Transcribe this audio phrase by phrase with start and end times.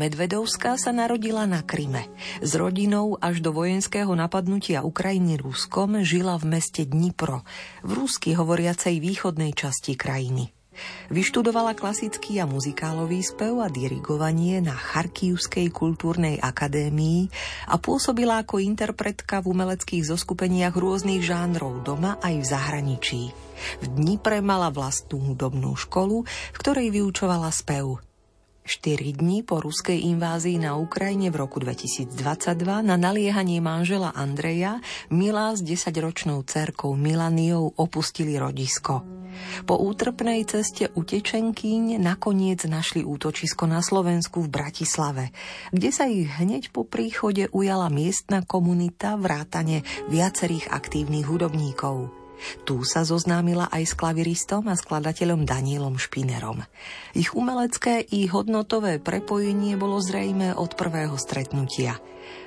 [0.00, 2.08] Medvedovská sa narodila na Kryme.
[2.40, 7.44] S rodinou až do vojenského napadnutia Ukrajiny Ruskom žila v meste Dnipro,
[7.84, 10.56] v rusky hovoriacej východnej časti krajiny.
[11.12, 17.28] Vyštudovala klasický a muzikálový spev a dirigovanie na Charkivskej kultúrnej akadémii
[17.68, 23.22] a pôsobila ako interpretka v umeleckých zoskupeniach rôznych žánrov doma aj v zahraničí.
[23.84, 28.00] V Dnipre mala vlastnú hudobnú školu, v ktorej vyučovala spev.
[28.64, 32.12] 4 dní po ruskej invázii na Ukrajine v roku 2022
[32.84, 39.20] na naliehanie manžela Andreja Milá s 10-ročnou cerkou Milaniou opustili rodisko.
[39.64, 45.24] Po útrpnej ceste utečenkyň nakoniec našli útočisko na Slovensku v Bratislave,
[45.72, 52.19] kde sa ich hneď po príchode ujala miestna komunita vrátane viacerých aktívnych hudobníkov.
[52.64, 56.64] Tu sa zoznámila aj s klaviristom a skladateľom Danielom Špinerom.
[57.12, 61.98] Ich umelecké i hodnotové prepojenie bolo zrejme od prvého stretnutia.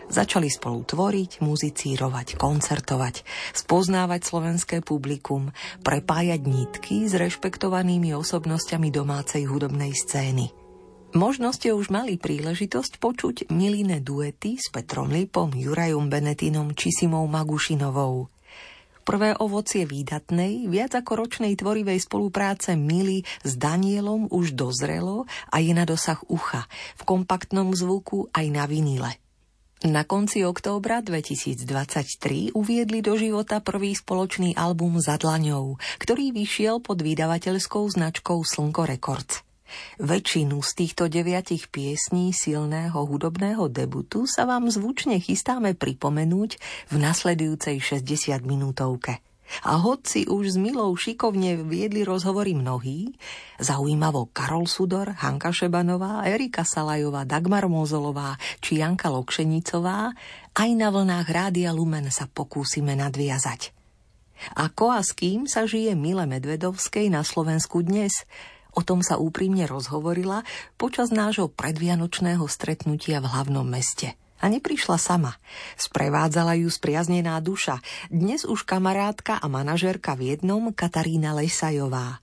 [0.07, 3.23] Začali spolu tvoriť, muzicírovať, koncertovať,
[3.55, 5.49] spoznávať slovenské publikum,
[5.81, 10.51] prepájať nitky s rešpektovanými osobnosťami domácej hudobnej scény.
[11.13, 17.29] Možno ste už mali príležitosť počuť milíne duety s Petrom Lipom, Jurajom Benetínom či Simou
[17.29, 18.32] Magušinovou.
[19.03, 25.75] Prvé ovocie výdatnej, viac ako ročnej tvorivej spolupráce Mily s Danielom už dozrelo a je
[25.75, 26.63] na dosah ucha,
[26.95, 29.19] v kompaktnom zvuku aj na vinile.
[29.83, 37.03] Na konci októbra 2023 uviedli do života prvý spoločný album Za dlaňou, ktorý vyšiel pod
[37.03, 39.43] vydavateľskou značkou Slnko Records.
[40.01, 46.51] Väčšinu z týchto deviatich piesní silného hudobného debutu sa vám zvučne chystáme pripomenúť
[46.89, 49.21] v nasledujúcej 60 minútovke.
[49.61, 53.13] A hoci už s Milou šikovne viedli rozhovory mnohí,
[53.61, 60.15] zaujímavo Karol Sudor, Hanka Šebanová, Erika Salajová, Dagmar Mozolová či Janka Lokšenicová,
[60.57, 63.75] aj na vlnách Rádia Lumen sa pokúsime nadviazať.
[64.57, 68.25] Ako a s kým sa žije Mile Medvedovskej na Slovensku dnes?
[68.73, 70.41] O tom sa úprimne rozhovorila
[70.81, 74.17] počas nášho predvianočného stretnutia v hlavnom meste.
[74.43, 75.39] A neprišla sama.
[75.79, 77.79] Sprevádzala ju spriaznená duša,
[78.11, 82.19] dnes už kamarátka a manažérka v jednom Katarína Lesajová.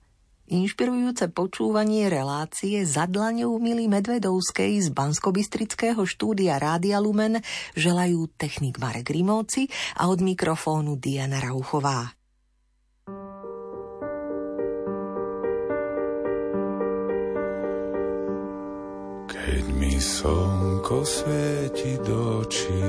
[0.51, 7.39] Inšpirujúce počúvanie relácie za dlaňou Mili Medvedovskej z Banskobistrického štúdia Rádia Lumen
[7.79, 12.20] želajú technik Marek Rimovci a od mikrofónu Diana Rauchová.
[20.01, 22.81] Slnko svieti do očí,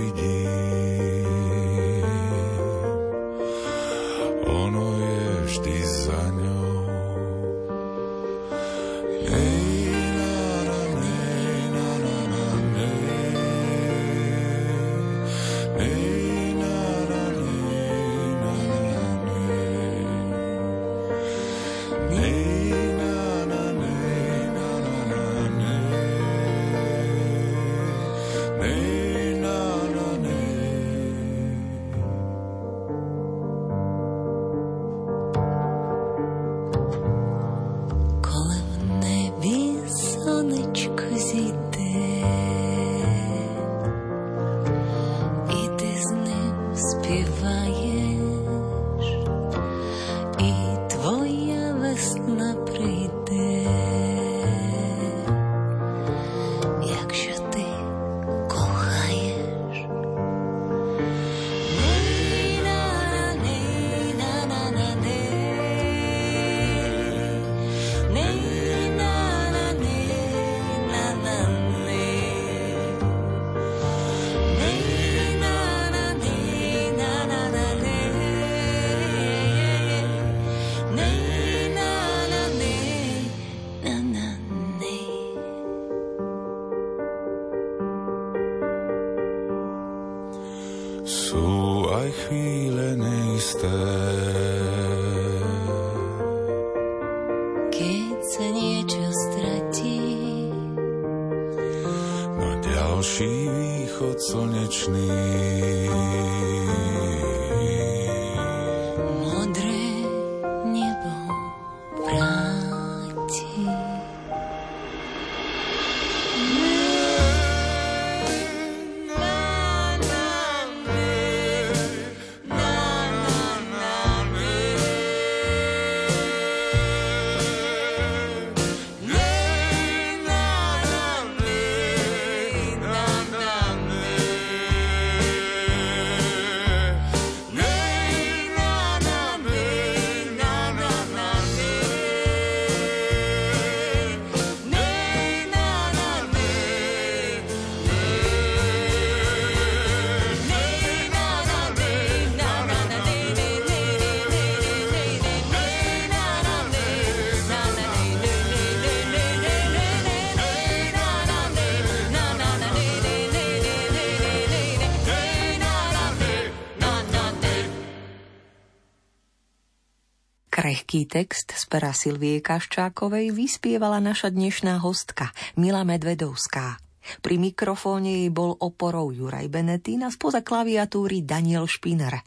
[170.92, 176.76] Krehký text z pera Silvie Kaščákovej vyspievala naša dnešná hostka Mila Medvedovská.
[177.24, 182.20] Pri mikrofóne jej bol oporou Juraj Benetín a spoza klaviatúry Daniel Špiner.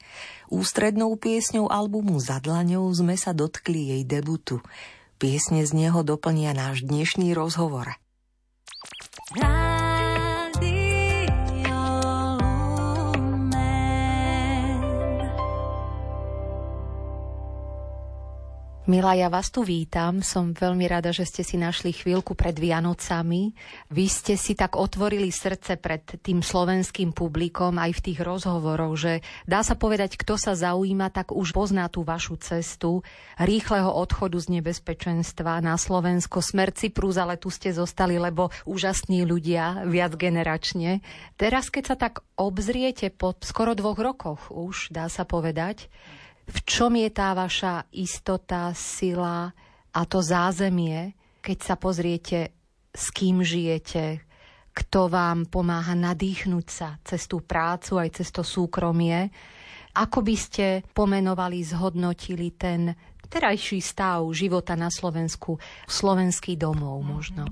[0.50, 4.65] Ústrednou piesňou albumu Zadlaňou sme sa dotkli jej debutu.
[5.21, 8.01] Piesne z neho doplnia náš dnešný rozhovor.
[9.45, 9.94] Ah.
[18.86, 20.22] Milá, ja vás tu vítam.
[20.22, 23.50] Som veľmi rada, že ste si našli chvíľku pred Vianocami.
[23.90, 29.26] Vy ste si tak otvorili srdce pred tým slovenským publikom aj v tých rozhovoroch, že
[29.50, 33.02] dá sa povedať, kto sa zaujíma, tak už pozná tú vašu cestu
[33.42, 36.46] rýchleho odchodu z nebezpečenstva na Slovensko.
[36.46, 41.02] Smer Cyprus, ale tu ste zostali, lebo úžasní ľudia, viac generačne.
[41.42, 45.90] Teraz, keď sa tak obzriete po skoro dvoch rokoch už, dá sa povedať,
[46.45, 49.50] v čom je tá vaša istota, sila
[49.95, 52.53] a to zázemie, keď sa pozriete,
[52.94, 54.21] s kým žijete,
[54.75, 59.31] kto vám pomáha nadýchnuť sa cez tú prácu aj cez to súkromie.
[59.96, 62.91] Ako by ste pomenovali, zhodnotili ten
[63.31, 65.55] terajší stav života na Slovensku,
[65.88, 67.48] slovenský domov možno?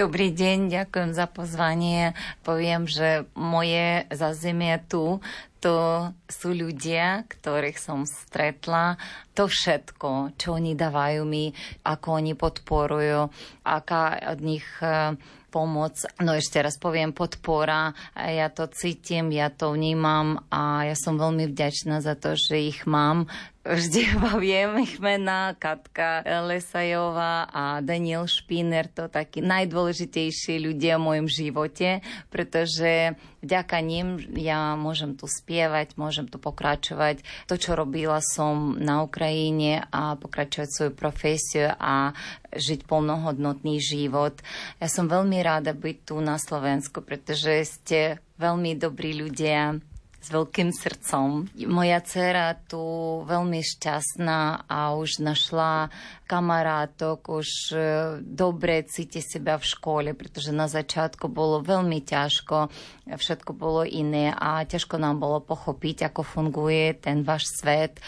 [0.00, 2.16] Dobrý deň, ďakujem za pozvanie.
[2.40, 5.20] Poviem, že moje zázemie tu
[5.60, 8.96] to sú ľudia, ktorých som stretla.
[9.36, 11.52] To všetko, čo oni dávajú mi,
[11.84, 13.28] ako oni podporujú,
[13.62, 15.14] aká od nich e,
[15.52, 16.00] pomoc.
[16.22, 21.50] No ešte raz poviem, podpora, ja to cítim, ja to vnímam a ja som veľmi
[21.50, 23.28] vďačná za to, že ich mám
[23.64, 32.00] vždy poviem mená, Katka Lesajová a Daniel Špiner, to takí najdôležitejší ľudia v mojom živote,
[32.32, 37.20] pretože vďaka ním ja môžem tu spievať, môžem tu pokračovať.
[37.48, 42.16] To, čo robila som na Ukrajine a pokračovať svoju profesiu a
[42.50, 44.40] žiť plnohodnotný život.
[44.82, 48.00] Ja som veľmi rada byť tu na Slovensku, pretože ste
[48.40, 49.78] veľmi dobrí ľudia,
[50.20, 51.48] s veľkým srdcom.
[51.64, 52.80] Moja dcera tu
[53.24, 55.88] veľmi šťastná a už našla
[56.28, 57.78] kamarátok, už e,
[58.22, 62.70] dobre cíti seba v škole, pretože na začiatku bolo veľmi ťažko,
[63.10, 67.98] všetko bolo iné a ťažko nám bolo pochopiť, ako funguje ten váš svet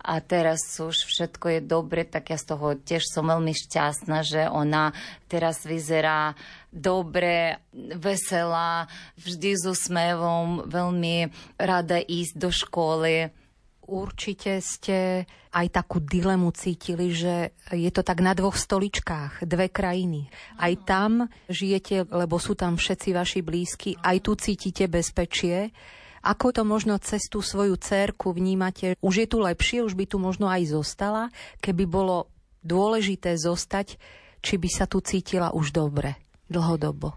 [0.00, 4.48] a teraz už všetko je dobre, tak ja z toho tiež som veľmi šťastná, že
[4.48, 4.96] ona
[5.28, 6.32] teraz vyzerá
[6.70, 8.86] dobre, veselá,
[9.18, 13.30] vždy s úsmevom, veľmi rada ísť do školy.
[13.90, 20.30] Určite ste aj takú dilemu cítili, že je to tak na dvoch stoličkách, dve krajiny.
[20.62, 25.74] Aj tam žijete, lebo sú tam všetci vaši blízki, aj tu cítite bezpečie
[26.20, 28.92] ako to možno cez tú svoju cerku vnímate?
[29.00, 31.32] Už je tu lepšie, už by tu možno aj zostala,
[31.64, 32.28] keby bolo
[32.60, 33.96] dôležité zostať,
[34.44, 36.16] či by sa tu cítila už dobre,
[36.50, 37.14] dlhodobo.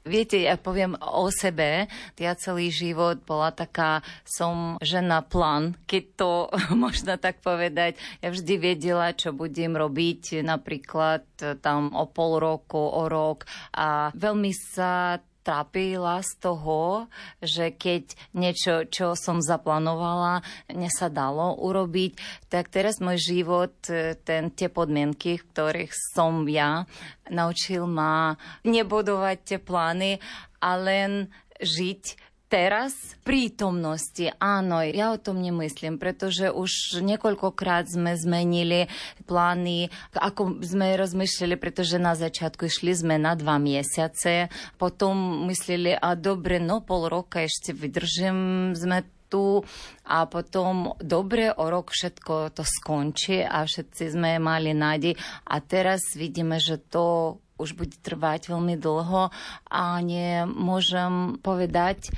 [0.00, 1.84] Viete, ja poviem o sebe,
[2.16, 6.30] ja celý život bola taká, som žena plán, keď to
[6.84, 8.00] možno tak povedať.
[8.24, 11.24] Ja vždy vedela, čo budem robiť, napríklad
[11.60, 13.44] tam o pol roku, o rok
[13.76, 17.08] a veľmi sa trápila z toho,
[17.40, 20.44] že keď niečo, čo som zaplánovala,
[20.90, 22.18] sa dalo urobiť,
[22.52, 26.84] tak teraz môj život, e, ten, tie podmienky, v ktorých som ja,
[27.30, 30.18] naučil ma nebudovať tie plány
[30.60, 31.30] a len
[31.60, 34.34] žiť teraz prítomnosti.
[34.42, 38.90] Áno, ja o tom nemyslím, pretože už niekoľkokrát sme zmenili
[39.30, 39.86] plány,
[40.18, 44.50] ako sme rozmýšľali, pretože na začiatku išli sme na dva mesiace,
[44.82, 49.62] potom mysleli, a dobre, no pol roka ešte vydržím, sme tu
[50.02, 55.14] a potom dobre o rok všetko to skončí a všetci sme mali nádej
[55.46, 59.28] a teraz vidíme, že to už bude trvať veľmi dlho
[59.68, 62.08] a nemôžem povedať,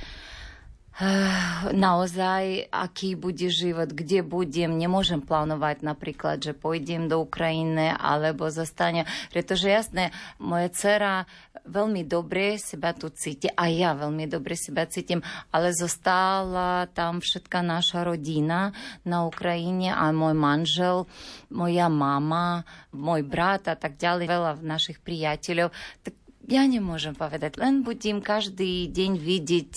[1.72, 4.76] naozaj, aký bude život, kde budem.
[4.76, 9.08] Nemôžem plánovať napríklad, že pôjdem do Ukrajiny alebo zostane.
[9.32, 11.24] Pretože jasné, moja dcera
[11.62, 15.22] veľmi dobre seba tu cíti a ja veľmi dobre seba cítim,
[15.54, 18.74] ale zostala tam všetká naša rodina
[19.06, 21.06] na Ukrajine a môj manžel,
[21.54, 25.70] moja mama, môj brat a tak ďalej, veľa našich priateľov.
[26.02, 26.14] Tak
[26.50, 29.72] ja nemôžem povedať, len budem každý deň vidieť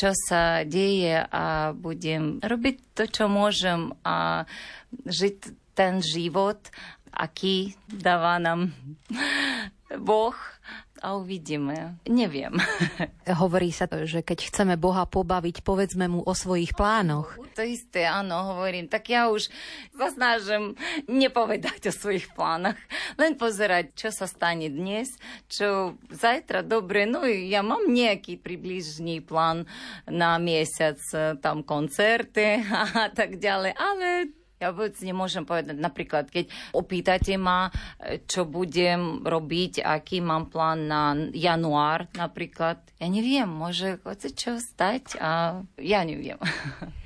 [0.00, 4.48] čo sa deje a budem robiť to, čo môžem a
[5.04, 6.56] žiť ten život,
[7.12, 8.72] aký dáva nám
[10.08, 10.36] Boh
[11.00, 11.96] a uvidíme.
[12.04, 12.60] Neviem.
[13.40, 17.36] Hovorí sa, že keď chceme Boha pobaviť, povedzme mu o svojich plánoch.
[17.56, 18.86] To isté, áno, hovorím.
[18.86, 19.50] Tak ja už
[19.96, 20.76] sa snažím
[21.08, 22.78] nepovedať o svojich plánoch.
[23.20, 25.16] Len pozerať, čo sa stane dnes,
[25.50, 27.04] čo zajtra dobre.
[27.04, 29.66] No ja mám nejaký približný plán
[30.08, 31.00] na mesiac,
[31.44, 32.64] tam koncerty
[33.04, 37.72] a tak ďalej, ale ja vôbec nemôžem povedať, napríklad, keď opýtate ma,
[38.28, 45.16] čo budem robiť, aký mám plán na január napríklad, ja neviem, môže hoci čo stať
[45.16, 46.36] a ja neviem.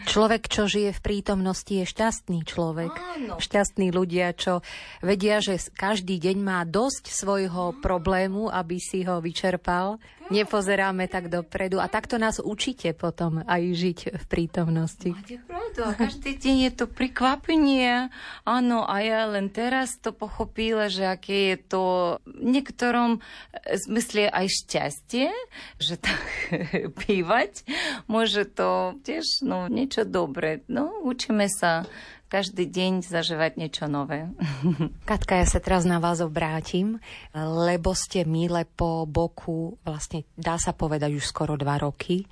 [0.00, 2.88] Človek, čo žije v prítomnosti, je šťastný človek.
[2.88, 3.36] Áno.
[3.36, 4.64] Šťastní ľudia, čo
[5.04, 10.00] vedia, že každý deň má dosť svojho problému, aby si ho vyčerpal.
[10.30, 11.82] Nepozeráme tak dopredu.
[11.82, 15.10] A takto nás učíte potom aj žiť v prítomnosti.
[15.10, 15.80] Máte pravdu.
[15.82, 18.14] A každý deň je to prikvapenie.
[18.46, 21.82] Áno, a ja len teraz to pochopila, že aké je to
[22.22, 23.18] v niektorom
[23.66, 25.34] zmysle aj šťastie,
[25.82, 26.22] že tak
[27.06, 27.66] bývať.
[28.06, 30.62] Môže to tiež no, niečo dobré.
[30.70, 31.90] No, učíme sa
[32.30, 34.30] každý deň zažívať niečo nové.
[35.10, 37.02] Katka, ja sa teraz na vás obrátim,
[37.34, 42.30] lebo ste mile po boku, vlastne dá sa povedať už skoro dva roky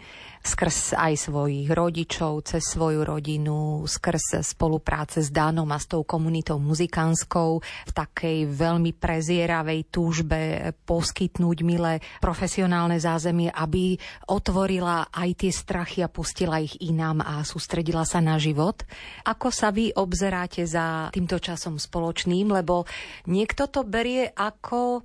[0.49, 6.57] skrz aj svojich rodičov, cez svoju rodinu, skrz spolupráce s Dánom a s tou komunitou
[6.63, 13.99] muzikánskou v takej veľmi prezieravej túžbe poskytnúť milé profesionálne zázemie, aby
[14.31, 18.83] otvorila aj tie strachy a pustila ich inám a sústredila sa na život.
[19.29, 22.89] Ako sa vy obzeráte za týmto časom spoločným, lebo
[23.29, 25.05] niekto to berie ako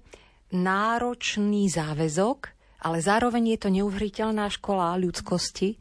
[0.54, 5.80] náročný záväzok, ale zároveň je to neuveriteľná škola ľudskosti.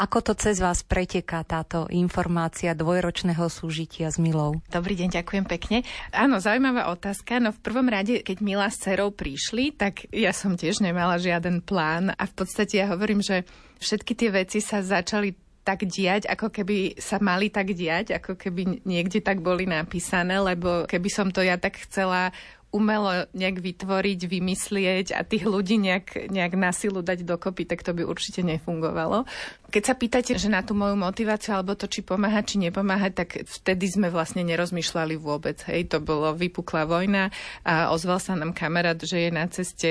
[0.00, 4.56] Ako to cez vás preteká táto informácia dvojročného súžitia s Milou?
[4.72, 5.84] Dobrý deň, ďakujem pekne.
[6.08, 7.36] Áno, zaujímavá otázka.
[7.36, 11.60] No v prvom rade, keď Mila s cerou prišli, tak ja som tiež nemala žiaden
[11.60, 13.44] plán a v podstate ja hovorím, že
[13.84, 18.88] všetky tie veci sa začali tak diať, ako keby sa mali tak diať, ako keby
[18.88, 22.32] niekde tak boli napísané, lebo keby som to ja tak chcela
[22.68, 27.96] umelo nejak vytvoriť, vymyslieť a tých ľudí nejak, nejak na silu dať dokopy, tak to
[27.96, 29.24] by určite nefungovalo.
[29.68, 33.28] Keď sa pýtate, že na tú moju motiváciu alebo to, či pomáhať, či nepomáhať, tak
[33.44, 35.60] vtedy sme vlastne nerozmýšľali vôbec.
[35.68, 37.28] Hej, to bolo vypukla vojna
[37.68, 39.90] a ozval sa nám kamarát, že je na ceste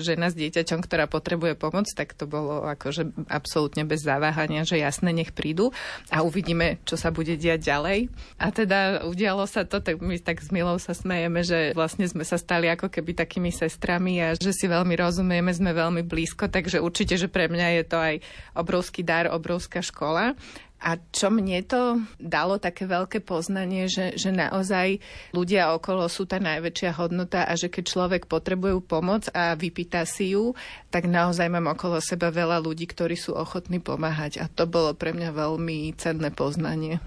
[0.00, 5.12] žena s dieťaťom, ktorá potrebuje pomoc, tak to bolo akože absolútne bez zaváhania, že jasne
[5.12, 5.76] nech prídu
[6.08, 8.08] a uvidíme, čo sa bude diať ďalej.
[8.40, 12.24] A teda udialo sa to, tak my tak s Milou sa smejeme, že vlastne sme
[12.24, 16.80] sa stali ako keby takými sestrami a že si veľmi rozumieme, sme veľmi blízko, takže
[16.80, 18.14] určite, že pre mňa je to aj
[18.56, 20.38] obrovský dar dar, obrovská škola.
[20.78, 25.02] A čo mne to dalo také veľké poznanie, že, že naozaj
[25.34, 30.38] ľudia okolo sú tá najväčšia hodnota a že keď človek potrebuje pomoc a vypýta si
[30.38, 30.54] ju,
[30.94, 34.38] tak naozaj mám okolo seba veľa ľudí, ktorí sú ochotní pomáhať.
[34.38, 37.02] A to bolo pre mňa veľmi cenné poznanie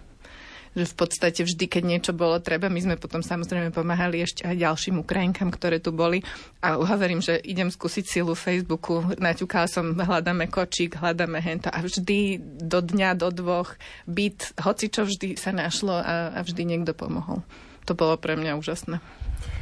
[0.71, 4.55] že v podstate vždy, keď niečo bolo treba, my sme potom samozrejme pomáhali ešte aj
[4.55, 6.23] ďalším Ukrajinkám, ktoré tu boli.
[6.63, 12.39] A hovorím, že idem skúsiť silu Facebooku, naťukala som, hľadáme kočík, hľadáme hento a vždy
[12.63, 13.75] do dňa, do dvoch
[14.07, 17.43] byt, hoci čo vždy sa našlo a, a vždy niekto pomohol.
[17.89, 19.01] To bolo pre mňa úžasné.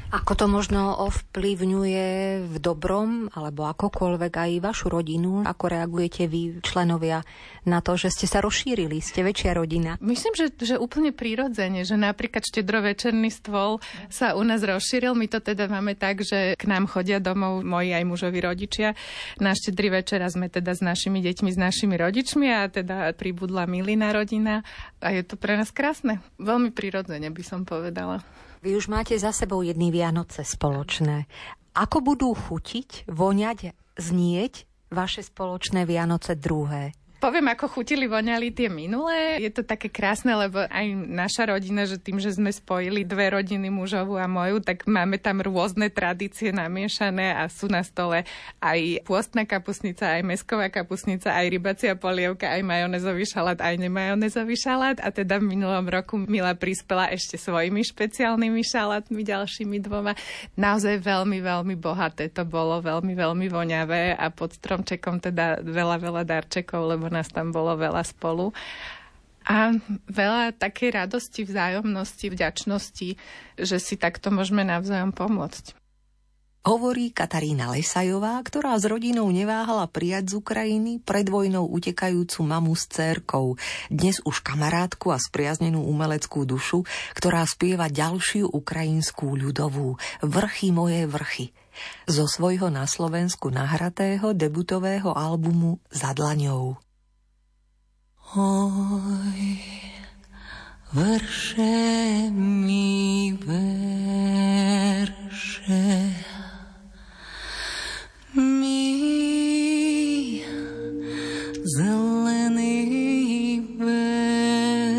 [0.10, 2.08] Ako to možno ovplyvňuje
[2.50, 5.46] v dobrom alebo akokoľvek aj vašu rodinu?
[5.46, 7.22] Ako reagujete vy, členovia,
[7.70, 10.02] na to, že ste sa rozšírili, ste väčšia rodina?
[10.02, 13.78] Myslím, že, že úplne prirodzene, že napríklad štedrovečerný stôl
[14.10, 15.14] sa u nás rozšíril.
[15.14, 18.98] My to teda máme tak, že k nám chodia domov moji aj mužovi rodičia.
[19.38, 24.10] Na štedrý večera sme teda s našimi deťmi, s našimi rodičmi a teda pribudla milina
[24.10, 24.66] rodina
[25.06, 26.18] a je to pre nás krásne.
[26.42, 28.26] Veľmi prirodzene by som povedala.
[28.60, 31.32] Vy už máte za sebou jedny Vianoce spoločné.
[31.80, 36.92] Ako budú chutiť, voňať, znieť vaše spoločné Vianoce druhé?
[37.20, 39.44] Poviem, ako chutili, voňali tie minulé.
[39.44, 43.68] Je to také krásne, lebo aj naša rodina, že tým, že sme spojili dve rodiny,
[43.68, 48.24] mužovú a moju, tak máme tam rôzne tradície namiešané a sú na stole
[48.64, 55.04] aj pôstna kapusnica, aj mesková kapusnica, aj rybacia polievka, aj majonezový šalát, aj nemajonezový šalát.
[55.04, 60.16] A teda v minulom roku Mila prispela ešte svojimi špeciálnymi šalátmi, ďalšími dvoma.
[60.56, 66.24] Naozaj veľmi, veľmi bohaté to bolo, veľmi, veľmi voňavé a pod stromčekom teda veľa, veľa
[66.24, 68.56] darčekov, lebo nás tam bolo veľa spolu.
[69.50, 69.74] A
[70.06, 73.10] veľa takej radosti, vzájomnosti, vďačnosti,
[73.58, 75.74] že si takto môžeme navzájom pomôcť.
[76.60, 82.84] Hovorí Katarína Lesajová, ktorá s rodinou neváhala prijať z Ukrajiny pred vojnou utekajúcu mamu s
[82.92, 83.56] cérkou,
[83.88, 86.84] dnes už kamarátku a spriaznenú umeleckú dušu,
[87.16, 91.56] ktorá spieva ďalšiu ukrajinskú ľudovú Vrchy moje vrchy
[92.12, 96.89] zo svojho na Slovensku nahratého debutového albumu Za dlaňou.
[98.36, 99.58] Oj,
[100.94, 104.86] verše mi verše.
[108.38, 108.86] Mi
[111.66, 112.86] zelený
[113.82, 114.94] verše.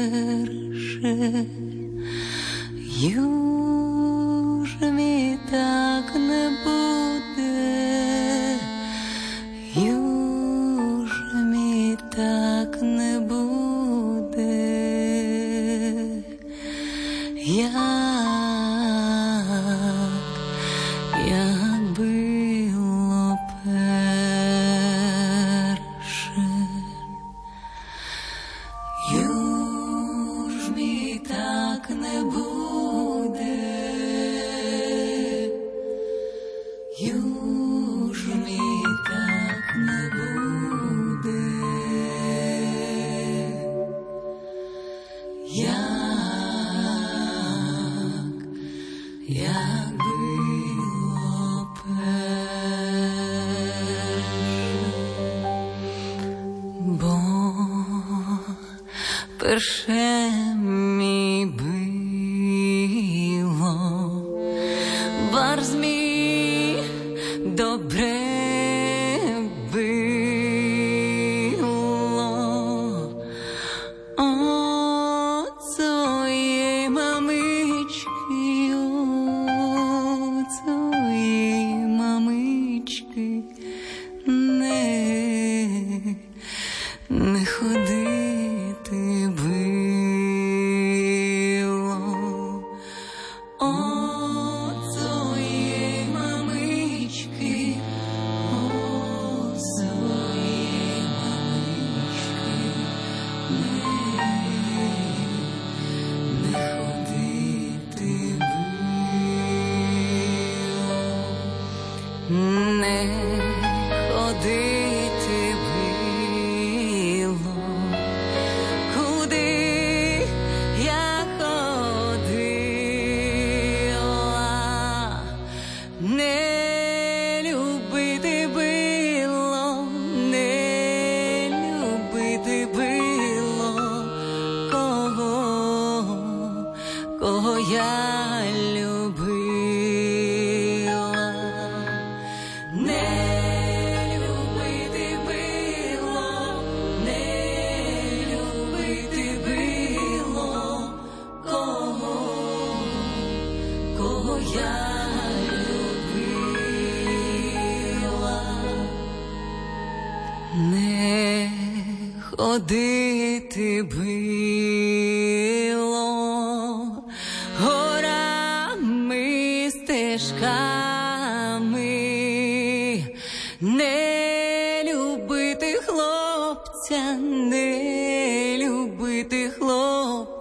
[2.98, 5.89] Już mi tak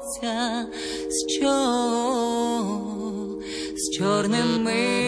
[0.10, 0.66] волосся
[1.10, 2.68] з чол,
[3.76, 4.99] з чорними.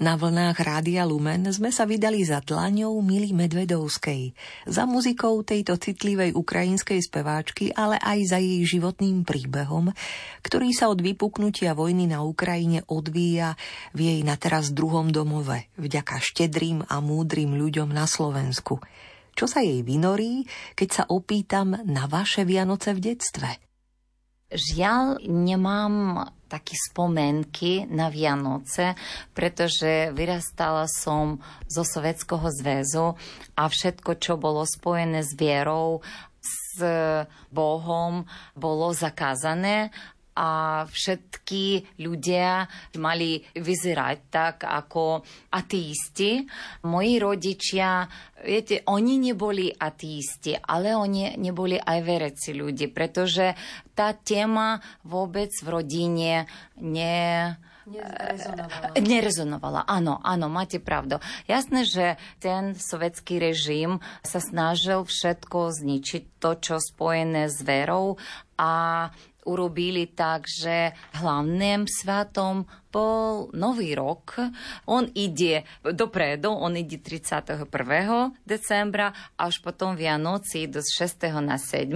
[0.00, 4.32] Na vlnách Rádia Lumen sme sa vydali za tlaňou Mili Medvedovskej,
[4.64, 9.92] za muzikou tejto citlivej ukrajinskej speváčky, ale aj za jej životným príbehom,
[10.40, 13.60] ktorý sa od vypuknutia vojny na Ukrajine odvíja
[13.92, 18.80] v jej na teraz druhom domove, vďaka štedrým a múdrym ľuďom na Slovensku.
[19.36, 20.48] Čo sa jej vynorí,
[20.80, 23.69] keď sa opýtam na vaše Vianoce v detstve?
[24.50, 28.98] Žiaľ, nemám také spomenky na Vianoce,
[29.30, 31.38] pretože vyrastala som
[31.70, 33.14] zo Sovietskeho zväzu
[33.54, 36.02] a všetko, čo bolo spojené s vierou,
[36.42, 36.82] s
[37.54, 38.26] Bohom,
[38.58, 39.94] bolo zakázané
[40.40, 40.48] a
[40.88, 42.64] všetky ľudia
[42.96, 45.20] mali vyzerať tak ako
[45.52, 46.48] ateisti.
[46.88, 48.08] Moji rodičia,
[48.40, 53.52] viete, oni neboli ateisti, ale oni neboli aj vereci ľudí, pretože
[53.92, 56.48] tá téma vôbec v rodine
[56.80, 57.52] ne,
[57.90, 58.94] Nerezonovala.
[59.02, 61.18] Nerezonovala, áno, áno, máte pravdu.
[61.50, 62.06] Jasné, že
[62.38, 68.14] ten sovietský režim sa snažil všetko zničiť, to, čo spojené s verou
[68.54, 69.10] a
[69.50, 74.42] urobili tak, že hlavným svatom bol Nový rok.
[74.90, 77.70] On ide dopredu, on ide 31.
[78.42, 81.30] decembra, až potom Vianoci do 6.
[81.38, 81.86] na 7.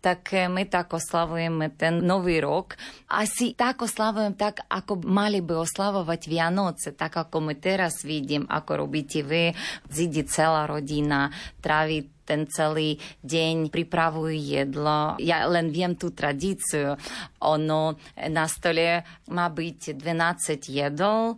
[0.00, 2.80] Tak my tak oslavujeme ten Nový rok.
[3.12, 8.88] Asi tak oslavujem tak, ako mali by oslavovať Vianoce, tak ako my teraz vidím, ako
[8.88, 9.52] robíte vy.
[9.92, 11.28] Zíde celá rodina,
[11.60, 12.94] trávi ten celý
[13.26, 15.18] deň pripravujú jedlo.
[15.18, 16.94] Ja len viem tú tradíciu.
[17.42, 17.98] Ono
[18.30, 19.02] na stole
[19.34, 21.34] má byť 12 jedol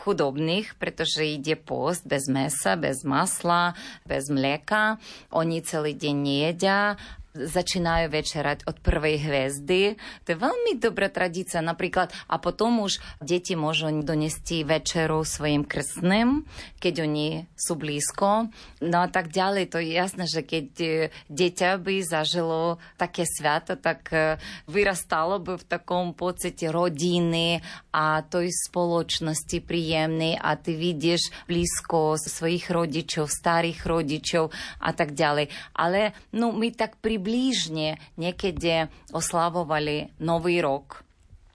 [0.00, 3.76] chudobných, pretože ide post bez mesa, bez masla,
[4.08, 4.96] bez mlieka.
[5.36, 6.96] Oni celý deň nejedia
[7.34, 9.94] začínajú večerať od prvej hviezdy.
[10.26, 12.10] To je veľmi dobrá tradícia napríklad.
[12.26, 16.42] A potom už deti môžu donesti večeru svojim krstným,
[16.82, 18.50] keď oni sú blízko.
[18.82, 19.70] No a tak ďalej.
[19.74, 20.88] To je jasné, že keď e,
[21.30, 27.62] dieťa by zažilo také sviato, tak e, vyrastalo by v takom pocite rodiny
[27.94, 34.50] a tej spoločnosti príjemnej a ty vidíš blízko svojich rodičov, starých rodičov
[34.82, 35.50] a tak ďalej.
[35.76, 41.04] Ale no, my tak približne niekedy oslavovali Nový rok.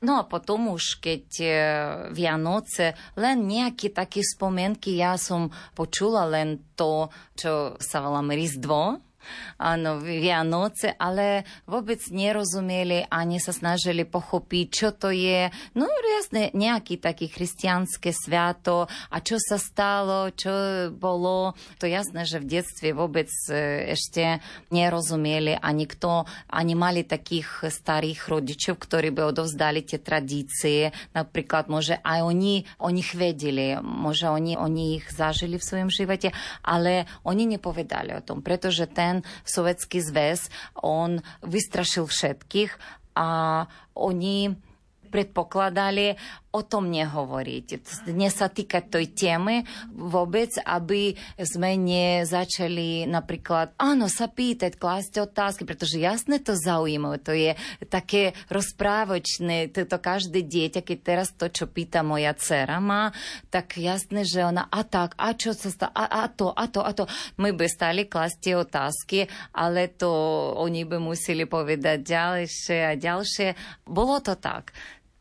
[0.05, 1.49] No a potom už, keď e,
[2.13, 9.01] Vianoce, len nejaké také spomienky, ja som počula len to, čo sa volá Rizdvo,
[9.59, 15.47] áno, Vianoce, ale vôbec nerozumeli ani sa snažili pochopiť, čo to je.
[15.77, 15.87] No
[16.19, 20.51] jasne, nejaký taký chrystianské sviato a čo sa stalo, čo
[20.95, 21.53] bolo.
[21.79, 24.39] To jasné, že v detstve vôbec e, ešte
[24.71, 30.91] nerozumeli a nikto, ani mali takých starých rodičov, ktorí by odovzdali tie tradície.
[31.13, 36.31] Napríklad, môže aj oni o nich vedeli, môže oni, oni ich zažili v svojom živote,
[36.63, 39.14] ale oni nepovedali o tom, pretože ten
[39.45, 40.49] sovietský zväz,
[40.81, 42.71] on vystrašil všetkých
[43.15, 43.63] a
[43.95, 44.51] oni
[45.15, 46.19] predpokladali
[46.55, 47.65] o tom nehovoriť.
[48.07, 55.67] Dnes sa týka tej témy vôbec, aby sme nezačali napríklad, áno, sa pýtať, klásť otázky,
[55.67, 57.55] pretože jasne to zaujímavé, to je
[57.91, 63.11] také rozprávočné, to, to každé dieťa, keď teraz to, čo pýta moja dcera má,
[63.51, 66.79] tak jasné, že ona, a tak, a čo sa stalo, a, a to, a to,
[66.83, 67.03] a to.
[67.35, 69.19] My by stali klásť tie otázky,
[69.51, 70.07] ale to
[70.55, 73.47] oni by museli povedať ďalšie a ďalšie.
[73.87, 74.71] Bolo to tak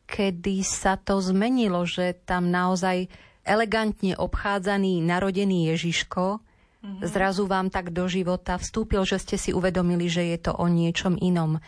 [0.04, 3.08] kedy sa to zmenilo, že tam naozaj
[3.44, 6.40] elegantne obchádzaný narodený Ježiško
[6.84, 7.04] mm-hmm.
[7.04, 11.16] zrazu vám tak do života vstúpil, že ste si uvedomili, že je to o niečom
[11.20, 11.60] inom,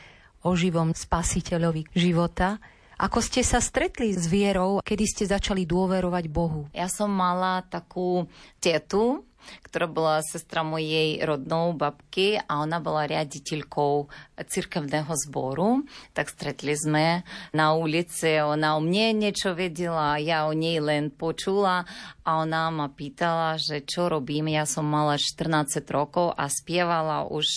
[0.44, 2.60] o živom spasiteľovi života.
[2.96, 6.64] Ako ste sa stretli s vierou, kedy ste začali dôverovať Bohu?
[6.72, 8.24] Ja som mala takú
[8.56, 9.20] tetu,
[9.68, 14.08] ktorá bola sestra mojej rodnou babky a ona bola riaditeľkou
[14.44, 15.88] cirkevného zboru.
[16.12, 17.24] Tak stretli sme
[17.56, 21.88] na ulici, ona o mne niečo vedela, ja o nej len počula
[22.26, 24.52] a ona ma pýtala, že čo robím.
[24.52, 27.48] Ja som mala 14 rokov a spievala už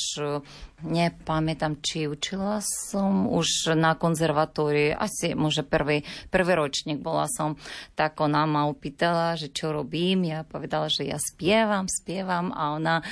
[0.83, 7.59] nepamätám, či učila som už na konzervatórii, asi môže prvý, prvý ročník bola som,
[7.99, 10.27] tak ona ma opýtala, že čo robím.
[10.27, 13.03] Ja povedala, že ja spievam, spievam a ona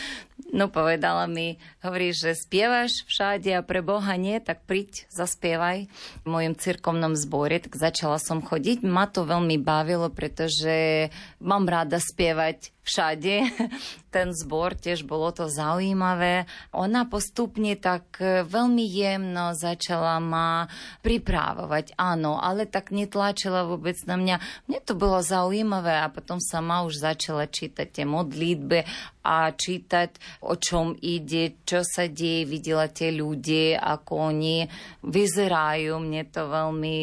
[0.53, 5.89] no povedala mi, hovorí, že spievaš všade a pre Boha nie, tak príď, zaspievaj
[6.23, 7.59] v mojom cirkovnom zbore.
[7.59, 8.85] Tak začala som chodiť.
[8.85, 11.09] Ma to veľmi bavilo, pretože
[11.41, 13.35] mám rada spievať všade.
[14.15, 16.47] Ten zbor tiež bolo to zaujímavé.
[16.71, 20.71] Ona postupne tak e, veľmi jemno začala ma
[21.03, 21.99] pripravovať.
[21.99, 24.35] Áno, ale tak netlačila vôbec na mňa.
[24.71, 28.87] Mne to bolo zaujímavé a potom sama už začala čítať tie modlitby
[29.27, 34.63] a čítať, o čom ide, čo sa deje, videla tie ľudí, ako oni
[35.03, 35.99] vyzerajú.
[35.99, 36.99] Mne to veľmi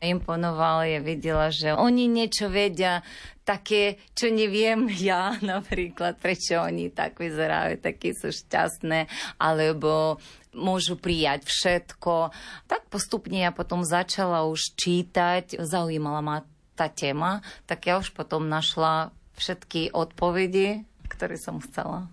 [0.00, 0.88] imponovalo.
[0.88, 3.04] Ja videla, že oni niečo vedia
[3.44, 9.06] také, čo neviem ja napríklad, prečo oni tak vyzerajú, takí sú šťastné,
[9.38, 10.18] alebo
[10.56, 12.32] môžu prijať všetko.
[12.66, 16.36] Tak postupne ja potom začala už čítať, zaujímala ma
[16.74, 22.10] tá téma, tak ja už potom našla všetky odpovede ktorý som chcela.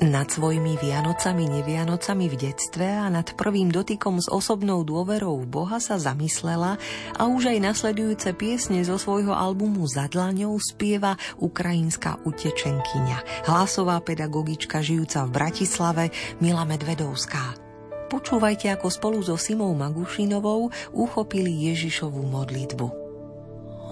[0.00, 5.76] Nad svojimi Vianocami, nevianocami v detstve a nad prvým dotykom s osobnou dôverou v Boha
[5.76, 6.80] sa zamyslela
[7.20, 10.08] a už aj nasledujúce piesne zo svojho albumu Za
[10.56, 16.04] spieva ukrajinská utečenkyňa, hlasová pedagogička žijúca v Bratislave
[16.40, 17.60] Mila Medvedovská.
[18.08, 22.86] Počúvajte, ako spolu so Simou Magušinovou uchopili Ježišovú modlitbu.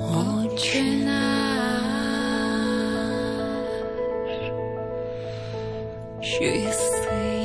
[0.01, 1.67] Oče
[6.20, 7.38] She said.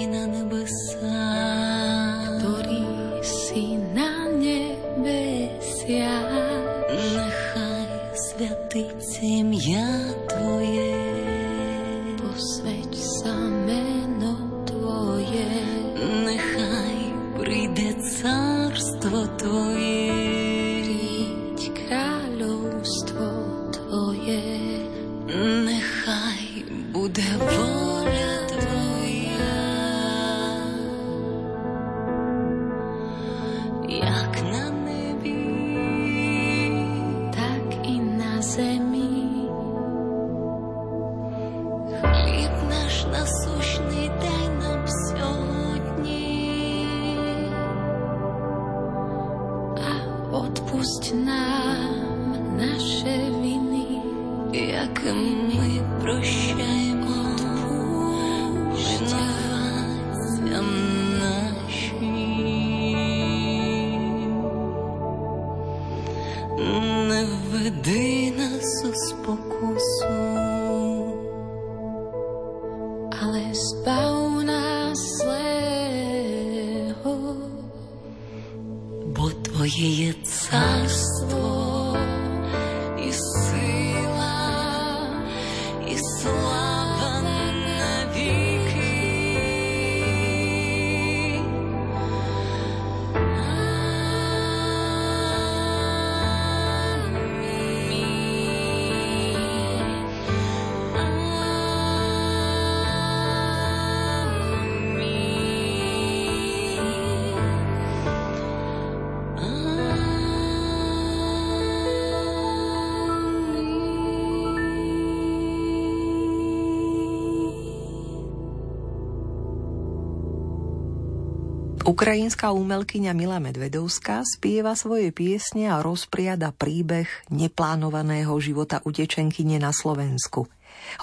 [121.84, 130.48] Ukrajinská umelkyňa Mila Medvedovská spieva svoje piesne a rozpriada príbeh neplánovaného života utečenkyne na Slovensku.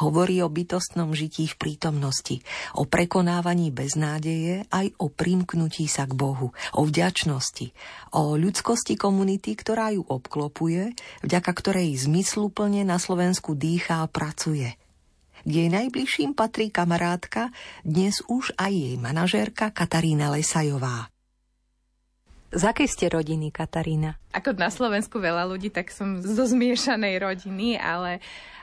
[0.00, 2.40] Hovorí o bytostnom žití v prítomnosti,
[2.80, 7.76] o prekonávaní beznádeje aj o primknutí sa k Bohu, o vďačnosti,
[8.16, 14.72] o ľudskosti komunity, ktorá ju obklopuje, vďaka ktorej zmysluplne na Slovensku dýchá a pracuje–
[15.44, 21.08] k jej najbližším patrí kamarátka, dnes už aj jej manažérka Katarína Lesajová.
[22.50, 24.18] Z akej ste rodiny, Katarína?
[24.34, 28.18] Ako na Slovensku veľa ľudí, tak som zo zmiešanej rodiny, ale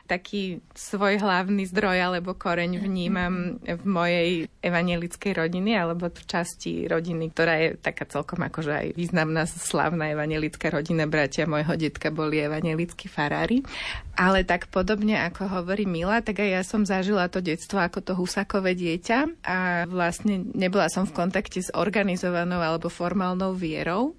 [0.08, 4.30] taký svoj hlavný zdroj alebo koreň vnímam v mojej
[4.64, 10.72] evangelickej rodiny alebo v časti rodiny, ktorá je taká celkom akože aj významná slavná evangelická
[10.72, 11.04] rodina.
[11.06, 13.62] Bratia môjho detka boli evangelickí farári.
[14.18, 18.18] Ale tak podobne ako hovorí Mila, tak aj ja som zažila to detstvo ako to
[18.18, 24.18] husakové dieťa a vlastne nebola som v kontakte s organizovanou alebo formálnou vierou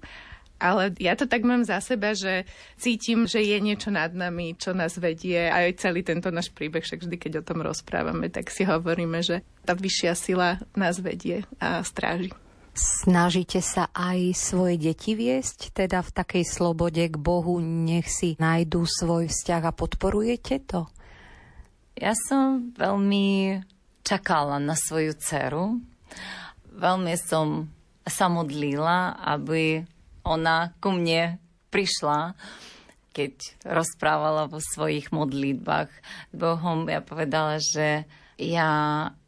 [0.59, 2.43] ale ja to tak mám za seba, že
[2.75, 5.47] cítim, že je niečo nad nami, čo nás vedie.
[5.47, 9.41] Aj celý tento náš príbeh, však vždy, keď o tom rozprávame, tak si hovoríme, že
[9.63, 12.35] tá vyššia sila nás vedie a stráži.
[12.79, 18.87] Snažíte sa aj svoje deti viesť, teda v takej slobode k Bohu, nech si nájdú
[18.87, 20.87] svoj vzťah a podporujete to?
[21.99, 23.59] Ja som veľmi
[24.07, 25.83] čakala na svoju dceru.
[26.71, 27.67] Veľmi som
[28.07, 29.83] sa modlila, aby
[30.23, 32.33] ona ku mne prišla,
[33.13, 33.33] keď
[33.65, 35.89] rozprávala vo svojich modlitbách
[36.31, 36.87] s Bohom.
[36.87, 38.07] Ja povedala, že
[38.39, 38.71] ja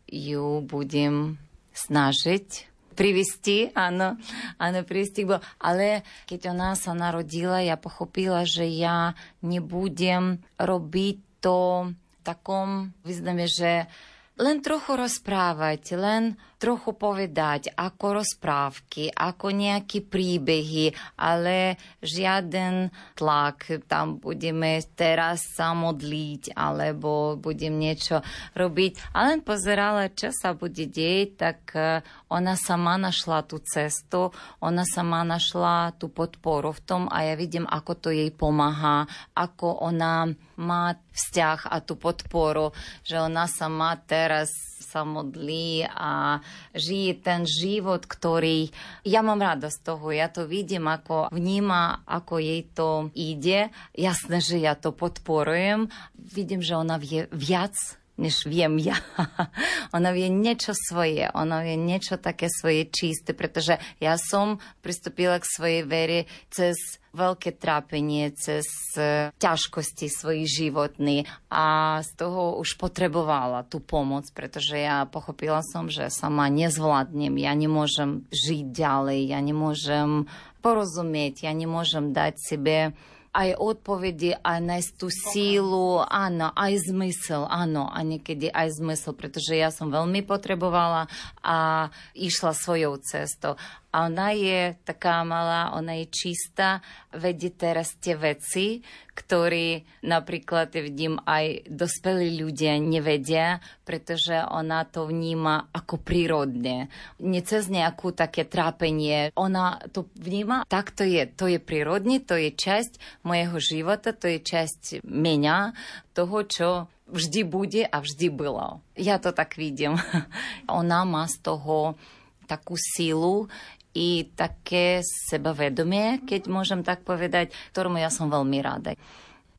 [0.08, 1.40] ju budem
[1.72, 4.20] snažiť privisti, áno,
[4.60, 5.26] áno, privisti.
[5.58, 13.50] Ale keď ona sa narodila, ja pochopila, že ja nebudem robiť to v takom význame,
[13.50, 13.90] že
[14.38, 24.22] len trochu rozprávať, len trochu povedať, ako rozprávky, ako nejaké príbehy, ale žiaden tlak, tam
[24.22, 28.22] budeme teraz sa modliť, alebo budem niečo
[28.54, 29.18] robiť.
[29.18, 34.30] A len pozerala, čo sa bude deť, tak e, ona sama našla tú cestu,
[34.62, 39.82] ona sama našla tú podporu v tom a ja vidím, ako to jej pomáha, ako
[39.82, 40.30] ona
[40.62, 42.70] má vzťah a tú podporu,
[43.02, 46.42] že ona sama teraz sa modlí a
[46.74, 48.74] žije ten život, ktorý
[49.06, 53.70] ja mám radosť toho, ja to vidím, ako vníma, ako jej to ide.
[53.94, 55.88] Jasné, že ja to podporujem.
[56.18, 58.98] Vidím, že ona vie viac než viem ja.
[59.96, 65.48] ona vie niečo svoje, ona vie niečo také svoje čisté, pretože ja som pristúpila k
[65.48, 66.20] svojej vere
[66.52, 68.64] cez veľké trápenie, cez
[68.96, 75.92] e, ťažkosti svojich životný a z toho už potrebovala tú pomoc, pretože ja pochopila som,
[75.92, 80.24] že sama nezvládnem, ja nemôžem žiť ďalej, ja nemôžem
[80.64, 82.96] porozumieť, ja nemôžem dať sebe
[83.32, 89.56] aj odpovedi, aj nájsť tú sílu, áno, aj zmysel, áno, a niekedy aj zmysel, pretože
[89.56, 91.08] ja som veľmi potrebovala
[91.40, 93.56] a išla svojou cestou.
[93.92, 101.20] A ona je taká malá, ona je čistá, vedie teraz tie veci, ktorí napríklad vidím
[101.28, 106.88] aj dospelí ľudia nevedia, pretože ona to vníma ako prírodne.
[107.20, 109.36] Nie cez nejakú také trápenie.
[109.36, 111.28] Ona to vníma, tak to je.
[111.36, 115.76] To je prírodne, to je časť mojeho života, to je časť mňa,
[116.12, 116.70] toho, čo
[117.12, 118.80] vždy bude a vždy bylo.
[118.96, 120.00] Ja to tak vidím.
[120.72, 122.00] Ona má z toho
[122.48, 123.48] takú sílu,
[123.92, 128.96] i také sebavedomie, keď môžem tak povedať, ktorému ja som veľmi rada.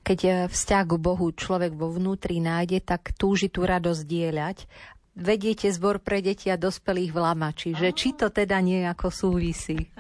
[0.02, 4.58] Keď eh, vzťah k Bohu človek vo vnútri nájde, tak túži tú radosť dieľať
[5.12, 9.76] vediete zbor pre deti a dospelých v Lamači, že či to teda nejako súvisí?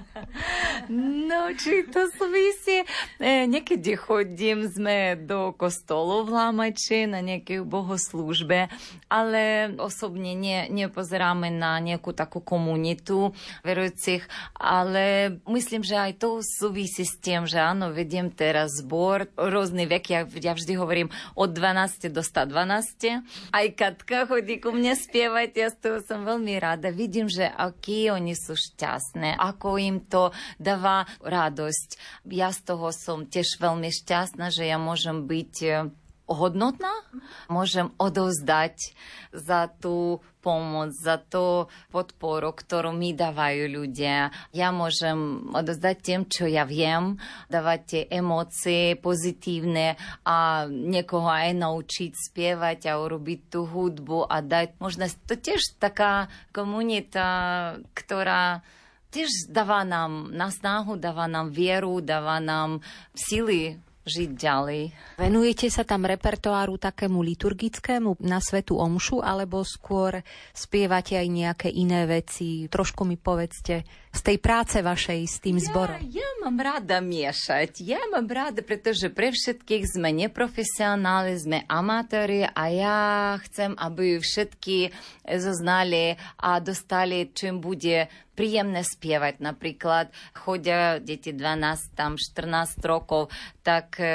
[0.92, 2.82] No, či to súvisí.
[3.22, 8.66] E, niekedy chodím sme do kostolu v Lamači na nejakej bohoslúžbe,
[9.06, 13.30] ale osobne ne, nepozeráme na nejakú takú komunitu
[13.62, 14.26] verujúcich,
[14.58, 20.04] ale myslím, že aj to súvisí s tým, že áno, vediem teraz zbor, rôzny vek,
[20.10, 21.08] ja, ja vždy hovorím
[21.38, 23.22] od 12 do 112.
[23.54, 26.94] Aj Katka chodí ku mne spievať, ja z toho som veľmi rada.
[26.94, 30.30] Vidím, že akí oni sú šťastné, ako im to
[30.62, 32.22] dáva radosť.
[32.30, 35.54] Ja z toho som tiež veľmi šťastná, že ja môžem byť
[36.30, 36.92] hodnotná,
[37.50, 38.94] môžem odovzdať
[39.32, 44.34] za tú pomoc, za tú podporu, ktorú mi dávajú ľudia.
[44.50, 47.16] Ja môžem odovzdať tým, čo ja viem,
[47.46, 49.94] dávať tie emócie pozitívne
[50.26, 55.16] a niekoho aj naučiť spievať a urobiť tú hudbu a dať možnosť.
[55.30, 57.26] To tiež taká komunita,
[57.94, 58.66] ktorá
[59.14, 62.82] tiež dáva nám nasnáhu, dáva nám vieru, dáva nám
[63.14, 64.82] sily žiť ďalej.
[65.18, 72.06] Venujete sa tam repertoáru takému liturgickému na svetu omšu, alebo skôr spievate aj nejaké iné
[72.10, 72.66] veci?
[72.66, 75.96] Trošku mi povedzte z tej práce vašej s tým zborom.
[76.12, 77.80] Ja, ja mám rada miešať.
[77.80, 82.98] Ja mám rada, pretože pre všetkých sme neprofesionáli, sme amatéri a ja
[83.48, 84.92] chcem, aby všetky
[85.24, 89.40] zoznali a dostali, čím bude príjemné spievať.
[89.40, 93.32] Napríklad chodia deti 12, tam 14 rokov,
[93.64, 94.08] tak e,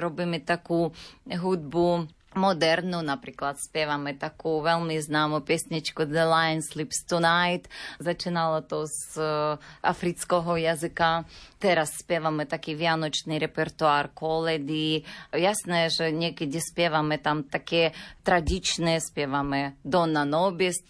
[0.00, 0.92] robíme takú
[1.28, 7.68] hudbu modernú, napríklad spievame takú veľmi známu piesničku The Lion Sleeps Tonight.
[7.98, 11.28] Začínalo to z uh, afrického jazyka.
[11.62, 15.06] Teraz spievame taký vianočný repertoár koledy.
[15.30, 17.94] Jasné, že niekedy spievame tam také
[18.26, 20.82] tradičné, spievame Donna Nobis,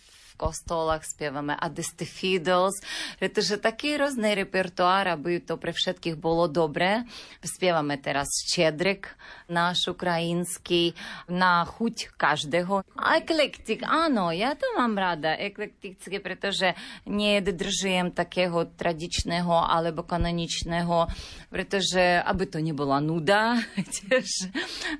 [0.43, 2.83] kostolách spievame Adeste Fiddles,
[3.23, 7.07] pretože taký rôzny repertoár, aby to pre všetkých bolo dobré.
[7.47, 9.15] Spievame teraz Čedrek,
[9.51, 10.95] náš ukrajinský,
[11.31, 12.87] na chuť každého.
[12.99, 16.75] Eklektik, áno, ja to mám rada, eklektické, pretože
[17.07, 21.11] nedržujem takého tradičného alebo kanoničného,
[21.51, 23.59] pretože aby to nebola nuda,
[23.97, 24.51] tiež,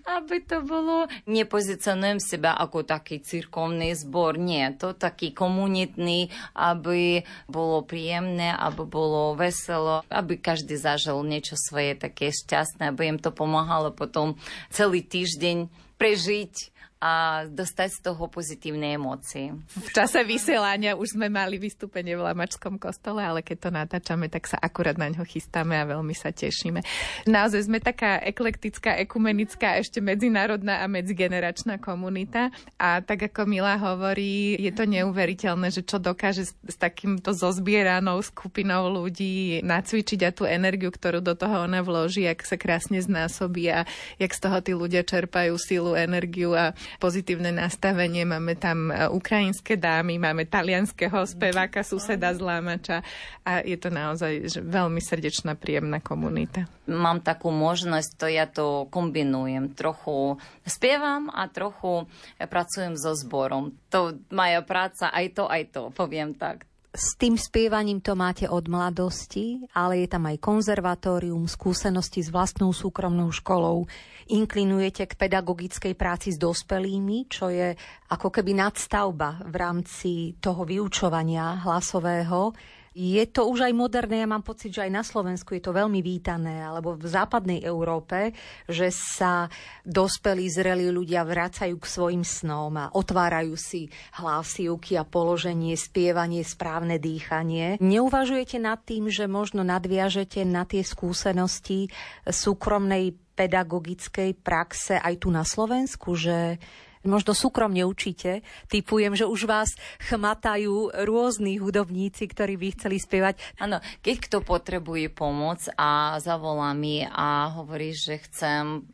[0.09, 7.85] aby to bolo, nepozicionujem seba ako taký cirkovný zbor, nie, to taký komunitný, aby bolo
[7.85, 13.95] príjemné, aby bolo veselo, aby každý zažil niečo svoje také šťastné, aby im to pomáhalo
[13.95, 14.35] potom
[14.73, 15.69] celý týždeň
[16.01, 16.72] prežiť
[17.03, 19.59] a dostať z toho pozitívne emócie.
[19.75, 24.47] V čase vysielania už sme mali vystúpenie v Lamačskom kostole, ale keď to natáčame, tak
[24.47, 26.79] sa akurát na ňo chystáme a veľmi sa tešíme.
[27.27, 34.55] Naozaj sme taká eklektická, ekumenická, ešte medzinárodná a medzigeneračná komunita a tak ako Mila hovorí,
[34.63, 40.95] je to neuveriteľné, že čo dokáže s, takýmto zozbieranou skupinou ľudí nacvičiť a tú energiu,
[40.95, 43.91] ktorú do toho ona vloží, ak sa krásne znásobí a
[44.23, 48.27] jak z toho tí ľudia čerpajú sílu, energiu a pozitívne nastavenie.
[48.27, 53.07] Máme tam e, ukrajinské dámy, máme talianského speváka, suseda z Lámača
[53.47, 56.67] a je to naozaj že veľmi srdečná, príjemná komunita.
[56.91, 59.71] Mám takú možnosť, to ja to kombinujem.
[59.73, 60.37] Trochu
[60.67, 62.11] spievam a trochu
[62.43, 63.77] pracujem so zborom.
[63.95, 68.69] To moja práca, aj to, aj to, poviem tak s tým spievaním to máte od
[68.69, 73.89] mladosti, ale je tam aj konzervatórium, skúsenosti s vlastnou súkromnou školou.
[74.29, 77.73] Inklinujete k pedagogickej práci s dospelými, čo je
[78.13, 82.53] ako keby nadstavba v rámci toho vyučovania hlasového.
[82.93, 86.05] Je to už aj moderné, ja mám pocit, že aj na Slovensku je to veľmi
[86.05, 88.37] vítané, alebo v západnej Európe,
[88.69, 89.49] že sa
[89.83, 93.89] dospelí, zrelí ľudia vracajú k svojim snom a otvárajú si
[94.21, 97.81] hlasivky a položenie, spievanie, správne dýchanie.
[97.81, 101.89] Neuvažujete nad tým, že možno nadviažete na tie skúsenosti
[102.29, 106.61] súkromnej pedagogickej praxe aj tu na Slovensku, že
[107.07, 108.43] možno súkromne učíte.
[108.71, 109.75] Typujem, že už vás
[110.07, 113.39] chmatajú rôzni hudobníci, ktorí by chceli spievať.
[113.59, 118.87] Áno, keď kto potrebuje pomoc a zavolá mi a hovorí, že chcem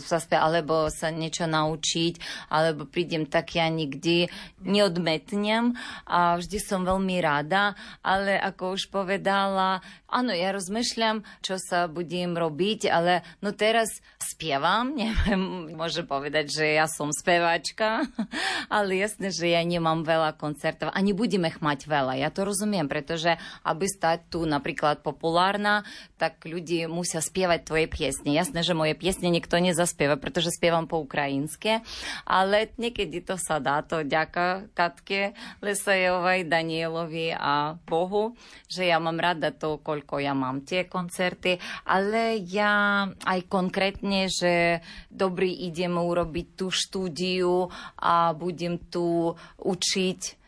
[0.00, 4.28] zaspievať, alebo sa niečo naučiť, alebo prídem tak ja nikdy
[4.64, 5.76] neodmetnem
[6.08, 9.80] a vždy som veľmi rada, ale ako už povedala,
[10.14, 16.64] áno, ja rozmýšľam, čo sa budem robiť, ale no teraz spievam, neviem, môžem povedať, že
[16.78, 18.06] ja som spev spevačka,
[18.76, 22.22] ale jasné, že ja nemám veľa koncertov a nebudeme ich mať veľa.
[22.22, 23.34] Ja to rozumiem, pretože
[23.66, 25.82] aby stať tu napríklad populárna,
[26.14, 28.30] tak ľudí musia spievať tvoje piesne.
[28.30, 31.82] Jasné, že moje piesne nikto nezaspieva, pretože spievam po ukrajinské,
[32.22, 33.82] ale niekedy to sa dá.
[33.90, 38.38] To ďaká Katke Lesajovej, Danielovi a Bohu,
[38.70, 41.56] že ja mám rada to, koľko ja mám tie koncerty,
[41.88, 50.43] ale ja aj konkrétne, že dobrý ideme urobiť tú štúdiu a budem tu učiť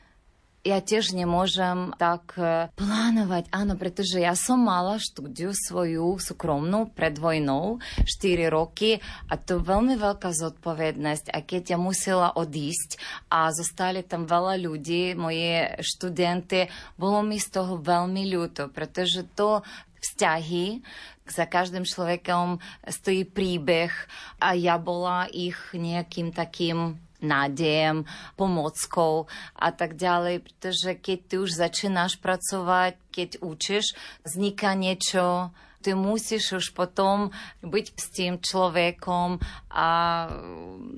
[0.66, 7.14] ja tiež nemôžem tak e, plánovať, áno, pretože ja som mala štúdiu svoju súkromnú pred
[7.14, 8.98] vojnou 4 roky
[9.30, 11.30] a to veľmi veľká zodpovednosť.
[11.30, 12.98] A keď ja musela odísť
[13.30, 16.66] a zostali tam veľa ľudí, moje študenty,
[16.98, 19.62] bolo mi z toho veľmi ľúto, pretože to
[20.02, 20.82] vzťahy,
[21.26, 23.90] za každým človekom stojí príbeh
[24.38, 28.04] a ja bola ich nejakým takým nádejem,
[28.34, 35.52] pomockou a tak ďalej, pretože keď ty už začínaš pracovať, keď učíš, vzniká niečo
[35.86, 37.30] ty musíš už potom
[37.62, 39.38] byť s tým človekom
[39.70, 39.88] a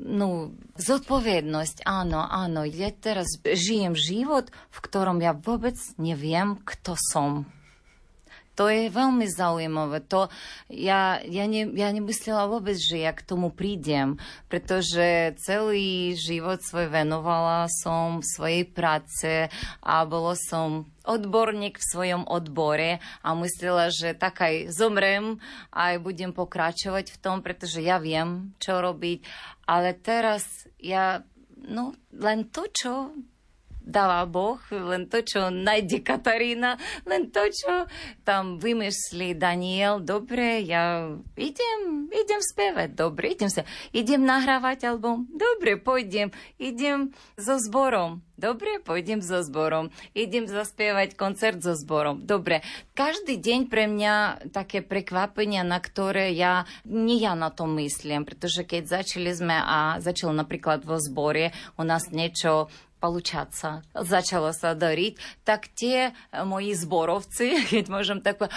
[0.08, 7.44] no, zodpovednosť, áno, áno, ja teraz žijem život, v ktorom ja vôbec neviem, kto som.
[8.58, 10.02] To je veľmi zaujímavé.
[10.10, 10.26] To
[10.66, 14.18] ja, ja, ne, ja nemyslela vôbec, že ja k tomu prídem,
[14.50, 19.46] pretože celý život svoj venovala som svojej práce
[19.78, 25.38] a bolo som odborník v svojom odbore a myslela, že tak aj zomrem
[25.70, 29.22] aj budem pokračovať v tom, pretože ja viem, čo robiť.
[29.70, 31.22] Ale teraz ja,
[31.62, 33.14] no len to, čo
[33.88, 36.76] dáva Boh, len to, čo nájde Katarína,
[37.08, 37.88] len to, čo
[38.28, 40.04] tam vymyslí Daniel.
[40.04, 41.08] Dobre, ja
[41.40, 43.64] idem, idem spievať, dobre, idem sa,
[43.96, 46.28] idem nahrávať album, dobre, pôjdem,
[46.60, 49.90] idem so zborom, Dobre, pôjdem so zborom.
[50.14, 52.22] Idem zaspievať koncert so zborom.
[52.22, 52.62] Dobre,
[52.94, 54.14] každý deň pre mňa
[54.54, 59.98] také prekvapenia, na ktoré ja, nie ja na to myslím, pretože keď začali sme a
[59.98, 62.70] začal napríklad vo zbore u nás niečo
[63.00, 68.50] получаться, зачало дарить, так те э, мои зборовцы, ведь можем так,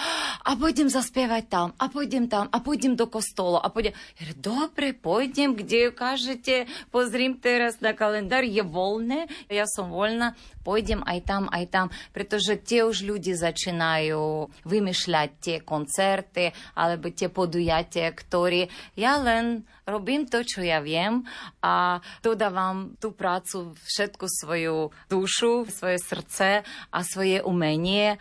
[0.44, 3.92] а будем заспевать там, а будем там, а будем до костола, а будем...
[4.18, 10.34] Я говорю, добре, пойдем, где кажете, позрим тераз на календар, є вольне, я сам вольна,
[10.64, 17.28] пойдем, ай там, ай там, притоже те уж люди зачинаю вимишлять те концерти, або те
[17.28, 21.24] подуяття, які я лен робим то, що я вім,
[21.60, 28.16] а додавам ту працю, všetko svoju dušu, svoje srdce a svoje umenie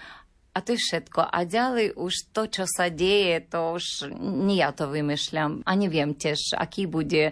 [0.52, 1.32] a to je všetko.
[1.32, 5.64] A ďalej už to, čo sa deje, to už nie ja to vymýšľam.
[5.64, 7.32] A neviem tiež, aký bude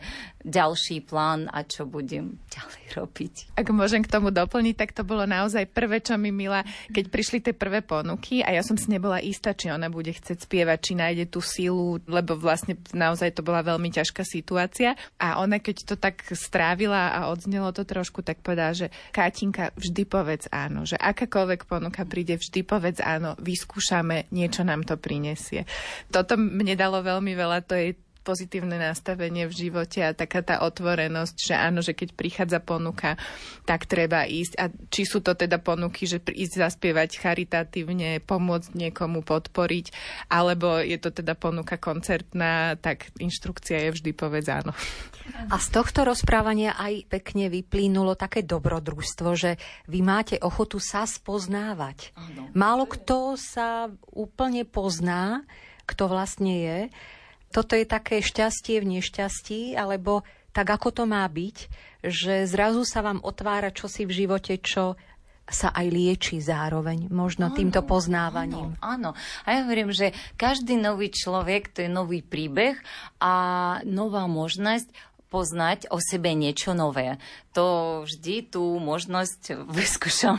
[0.50, 3.34] ďalší plán a čo budem ďalej robiť.
[3.56, 7.39] Ak môžem k tomu doplniť, tak to bolo naozaj prvé, čo mi Mila, keď prišli
[7.45, 10.93] tie prvé ponuky a ja som si nebola istá, či ona bude chcieť spievať, či
[10.97, 14.97] nájde tú silu, lebo vlastne naozaj to bola veľmi ťažká situácia.
[15.22, 20.04] A ona, keď to tak strávila a odznelo to trošku, tak povedala, že Katinka, vždy
[20.10, 25.70] povedz áno, že akákoľvek ponuka príde, vždy povedz áno, vyskúšame, niečo nám to prinesie.
[26.10, 27.93] Toto mne dalo veľmi veľa, to je
[28.30, 33.18] pozitívne nastavenie v živote a taká tá otvorenosť, že áno, že keď prichádza ponuka,
[33.66, 34.54] tak treba ísť.
[34.62, 39.86] A či sú to teda ponuky, že ísť zaspievať charitatívne, pomôcť niekomu podporiť,
[40.30, 44.78] alebo je to teda ponuka koncertná, tak inštrukcia je vždy povedz áno.
[45.50, 49.58] A z tohto rozprávania aj pekne vyplínulo také dobrodružstvo, že
[49.90, 52.14] vy máte ochotu sa spoznávať.
[52.54, 55.46] Málo kto sa úplne pozná,
[55.90, 56.80] kto vlastne je
[57.50, 60.22] toto je také šťastie v nešťastí, alebo
[60.54, 61.58] tak ako to má byť,
[62.06, 64.97] že zrazu sa vám otvára čosi v živote, čo
[65.50, 68.78] sa aj lieči zároveň, možno áno, týmto poznávaním.
[68.86, 69.10] Áno, áno.
[69.43, 72.78] A ja hovorím, že každý nový človek to je nový príbeh
[73.18, 73.34] a
[73.82, 74.93] nová možnosť
[75.30, 77.18] poznať o sebe niečo nové.
[77.58, 80.38] To vždy tú možnosť vyskúšam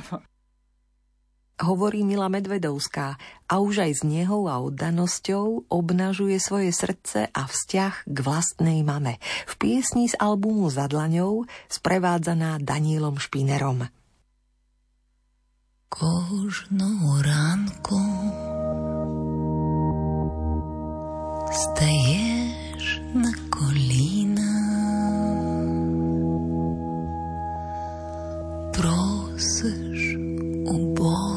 [1.60, 3.16] hovorí Mila Medvedovská
[3.48, 9.24] a už aj s nehou a oddanosťou obnažuje svoje srdce a vzťah k vlastnej mame.
[9.48, 13.88] V piesni z albumu Za dlaňou sprevádzaná Danielom Špinerom.
[15.96, 17.96] Кожного ранку
[21.52, 24.52] стаєш на коліна,
[28.76, 30.16] просиш
[30.68, 31.29] у Бога.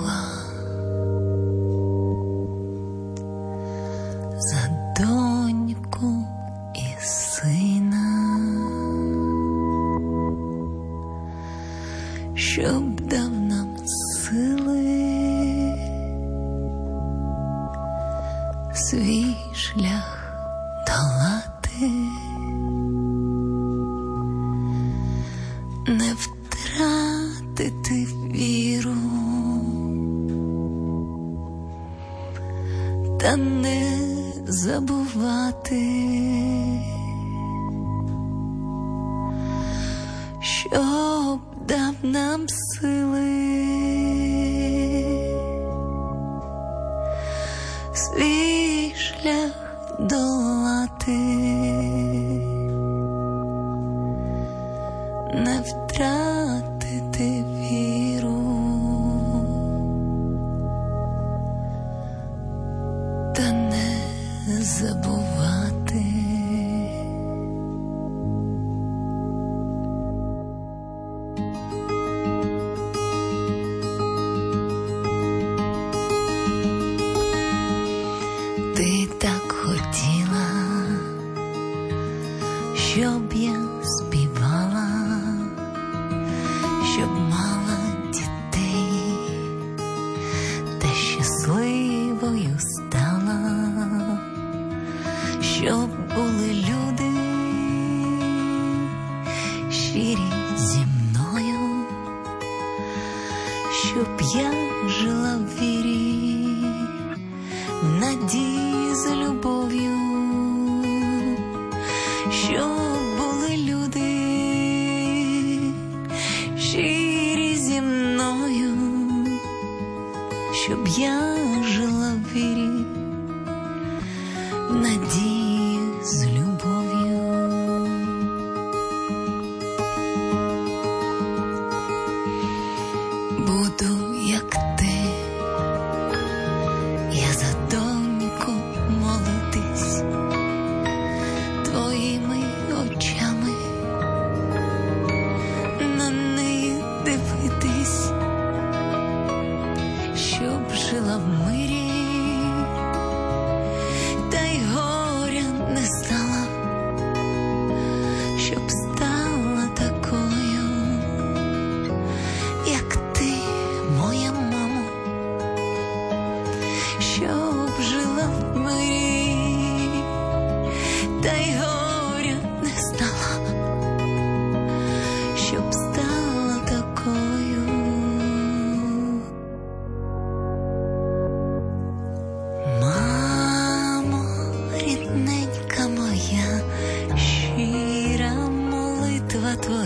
[83.04, 83.32] will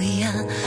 [0.07, 0.66] 黑暗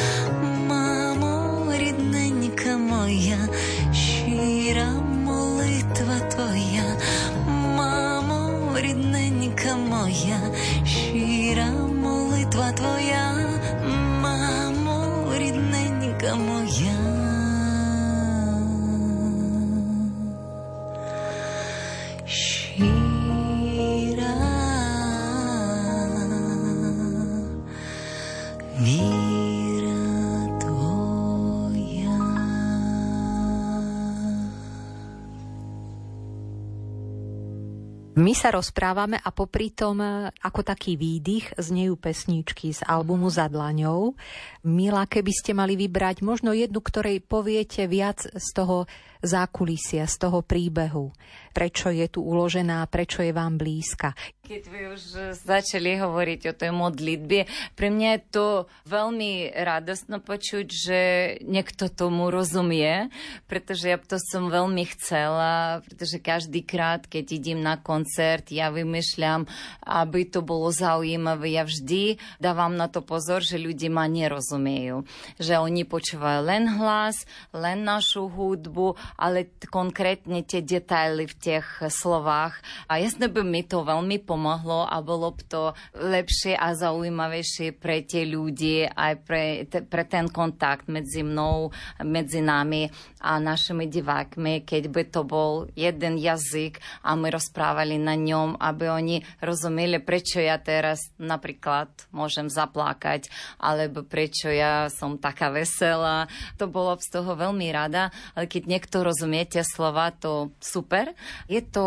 [38.41, 44.17] sa rozprávame a popri tom e, ako taký výdych znejú pesničky z albumu Za dlaňou.
[44.65, 48.89] Mila, keby ste mali vybrať možno jednu, ktorej poviete viac z toho
[49.21, 51.13] zákulisia, z toho príbehu.
[51.51, 54.15] Prečo je tu uložená, prečo je vám blízka.
[54.47, 55.03] Keď vy už
[55.47, 57.39] začali hovoriť o tej modlitbe,
[57.79, 58.47] pre mňa je to
[58.87, 61.01] veľmi radostno počuť, že
[61.47, 63.11] niekto tomu rozumie,
[63.47, 69.47] pretože ja to som veľmi chcela, pretože každý krát, keď idem na koncert, ja vymýšľam,
[69.87, 71.55] aby to bolo zaujímavé.
[71.55, 75.07] Ja vždy dávam na to pozor, že ľudia ma nerozumejú.
[75.39, 77.23] Že oni počúvajú len hlas,
[77.55, 82.59] len našu hudbu, ale konkrétne tie detaily v tých slovách.
[82.87, 85.63] A jasne by mi to veľmi pomohlo a bolo by to
[85.97, 92.45] lepšie a zaujímavejšie pre tie ľudí, aj pre, te, pre ten kontakt medzi mnou, medzi
[92.45, 92.91] nami
[93.21, 98.89] a našimi divákmi, keď by to bol jeden jazyk a my rozprávali na ňom, aby
[98.89, 103.29] oni rozumeli, prečo ja teraz napríklad môžem zaplakať,
[103.61, 106.27] alebo prečo ja som taká veselá.
[106.57, 111.13] To bolo z toho veľmi rada, ale keď niekto rozumie tie slova, to super.
[111.51, 111.85] Je to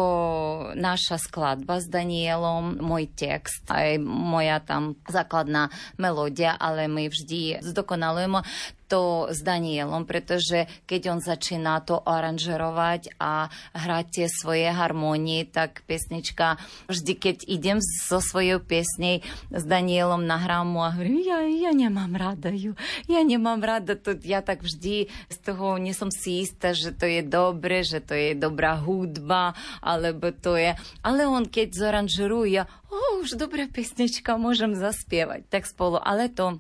[0.76, 8.41] naša skladba s Danielom, môj text, aj moja tam základná melódia, ale my vždy zdokonalujeme
[8.88, 15.81] to s Danielom, pretože keď on začína to aranžerovať a hrať tie svoje harmónie, tak
[15.88, 16.59] pesnička,
[16.91, 22.13] vždy keď idem so svojou piesnej s Danielom nahrám mu a hovorím, ja, ja nemám
[22.15, 22.75] rada ju,
[23.07, 27.07] ja nemám rada to, ja tak vždy z toho nie som si istá, že to
[27.07, 32.63] je dobre, že to je dobrá hudba, alebo to je, ale on keď zaranžeruje, ja,
[32.91, 36.59] o, už dobrá pesnička, môžem zaspievať, tak spolu, ale to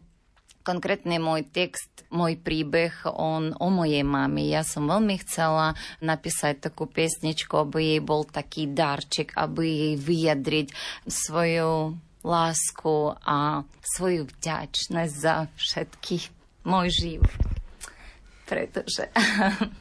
[0.63, 4.49] konkrétne môj text, môj príbeh, on o mojej mami.
[4.49, 10.67] Ja som veľmi chcela napísať takú piesničku, aby jej bol taký darček, aby jej vyjadriť
[11.05, 16.17] svoju lásku a svoju vďačnosť za všetky
[16.63, 17.35] môj život.
[18.47, 19.11] Pretože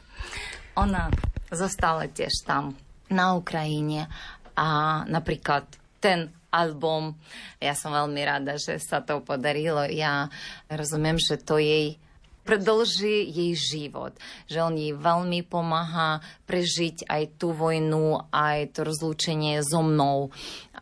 [0.83, 1.07] ona
[1.47, 2.75] zostala tiež tam
[3.07, 4.11] na Ukrajine
[4.59, 5.65] a napríklad
[6.03, 7.17] ten album.
[7.57, 9.89] Ja som veľmi rada, že sa to podarilo.
[9.89, 10.29] Ja
[10.69, 11.97] rozumiem, že to jej
[12.43, 14.13] predlží jej život.
[14.51, 20.29] Že on jej veľmi pomáha prežiť aj tú vojnu, aj to rozlúčenie so mnou.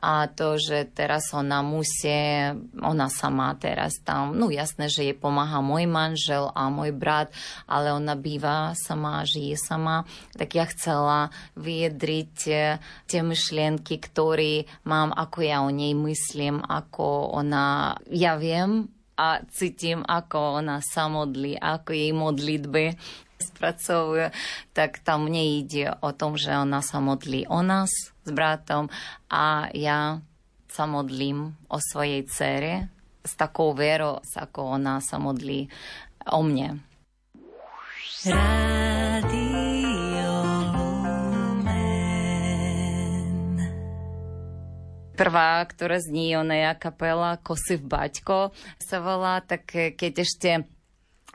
[0.02, 2.10] A to, že teraz ona musí,
[2.82, 7.30] ona sama teraz tam, no jasné, že jej pomáha môj manžel a môj brat,
[7.70, 10.10] ale ona býva sama, žije sama.
[10.34, 17.38] Tak ja chcela vyjadriť eh, tie myšlienky, ktoré mám, ako ja o nej myslím, ako
[17.38, 18.90] ona, ja viem,
[19.22, 22.98] a cítim, ako ona sa modlí, ako jej modlitby
[23.38, 24.34] spracovuje,
[24.74, 27.90] tak tam mne ide o tom, že ona sa modlí o nás
[28.26, 28.90] s bratom
[29.30, 30.22] a ja
[30.66, 32.90] sa modlím o svojej cere
[33.22, 35.70] s takou vierou, ako ona sa modlí
[36.26, 36.82] o mne.
[38.26, 39.51] Radio
[45.22, 48.50] prvá, ktorá zní, ona je kapela Kosy v Baťko
[48.82, 50.66] sa volá, tak keď ešte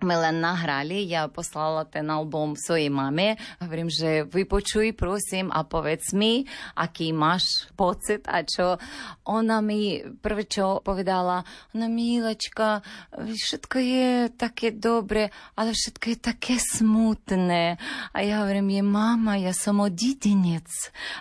[0.04, 3.40] my len nahrali, ja poslala ten album svojej mame.
[3.64, 6.44] Hovorím, že vypočuj, prosím, a povedz mi,
[6.76, 8.76] aký máš pocit a čo.
[9.24, 11.40] Ona mi prvé, čo povedala,
[11.72, 12.84] ona milečka,
[13.16, 17.80] všetko je také dobre, ale všetko je také smutné.
[18.12, 20.68] A ja hovorím, je mama, ja som odídenec.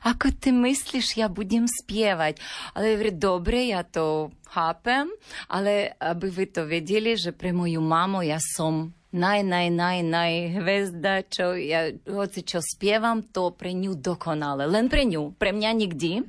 [0.04, 2.44] Ako ty myslíš, ja budem spievať?
[2.76, 5.12] Ale hovorí, dobre, ja to chápem,
[5.52, 10.34] ale aby vy to vedeli, že pre moju mamu ja som naj, naj, naj, naj
[10.60, 14.68] hvezda, čo ja, hoci čo spievam, to pre ňu dokonale.
[14.68, 16.20] Len pre ňu, pre mňa nikdy,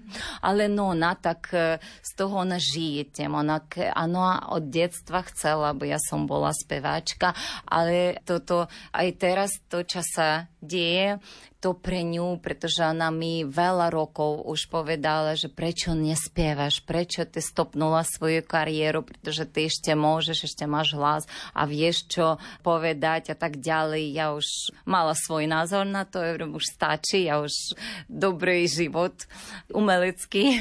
[0.46, 3.34] ale no ona tak e, z toho ona žije tým.
[3.34, 3.58] Ona,
[3.90, 4.22] ano,
[4.54, 7.34] od detstva chcela, aby ja som bola speváčka,
[7.66, 11.22] ale toto aj teraz to, čo sa deje,
[11.56, 17.40] to pre ňu, pretože ona mi veľa rokov už povedala, že prečo nespievaš, prečo ty
[17.40, 21.24] stopnula svoju kariéru, pretože ty ešte môžeš, ešte máš hlas
[21.56, 24.14] a vieš čo povedať a tak ďalej.
[24.14, 24.46] Ja už
[24.84, 27.74] mala svoj názor na to, už stačí, ja už
[28.06, 29.26] dobrý život
[29.72, 30.60] umelecký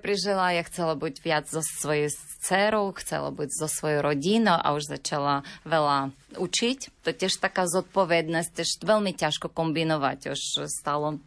[0.00, 0.56] prežila.
[0.56, 2.10] Ja chcela byť viac so svojej
[2.42, 7.02] dcerou, chcela byť so svojou rodinou a už začala veľa učiť.
[7.02, 11.18] To je tiež taká zodpovednosť, tiež veľmi ťažko kombinovať už stalo.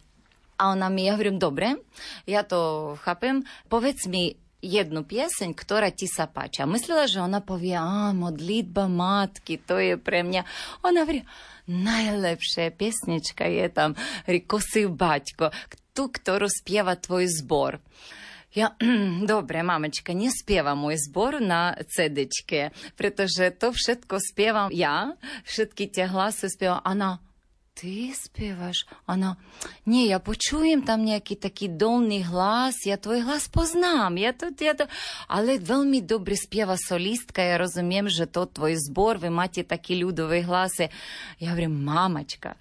[0.58, 1.78] A ona mi, ja hovorím, dobre,
[2.26, 6.66] ja to chápem, povedz mi jednu pieseň, ktorá ti sa páči.
[6.66, 10.42] A myslela, že ona povie, a modlitba matky, to je pre mňa.
[10.82, 11.22] Ona hovorí,
[11.70, 13.94] najlepšia piesnička je tam,
[14.26, 15.54] hovorí, Kosy Baťko,
[15.94, 17.78] tú, ktorú spieva tvoj zbor.
[20.96, 27.20] Zbor na CDčke, pretože to všetko spievam ja, všetky tie hlasy spievam, Ana,
[27.78, 28.90] ty spievaš?
[29.06, 29.38] Ona,
[29.86, 34.74] nie, ja počujem tam nejaký taký dolný hlas, ja tvoj hlas poznám, ja to, ja
[34.74, 34.90] to,
[35.30, 40.42] ale veľmi dobre spieva solistka, ja rozumiem, že to tvoj zbor, vy máte taký ľudové
[40.42, 40.90] hlasy.
[41.38, 42.58] Ja hovorím, mamačka,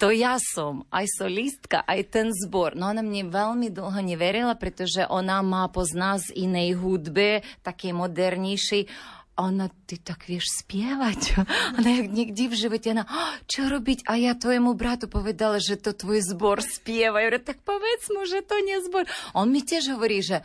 [0.00, 2.72] to ja som, aj solistka, aj ten zbor.
[2.72, 8.88] No ona mne veľmi dlho neverila, pretože ona má pozná z inej hudbe, také modernejšej.
[9.36, 11.44] Ona, ty tak vieš spievať.
[11.80, 13.08] Ona jak niekde v živote, ona,
[13.48, 14.04] čo robiť?
[14.04, 17.24] A ja tvojemu bratu povedala, že to tvoj zbor spieva.
[17.24, 19.08] Ja tak povedz mu, že to nie zbor.
[19.32, 20.44] On mi tiež hovorí, že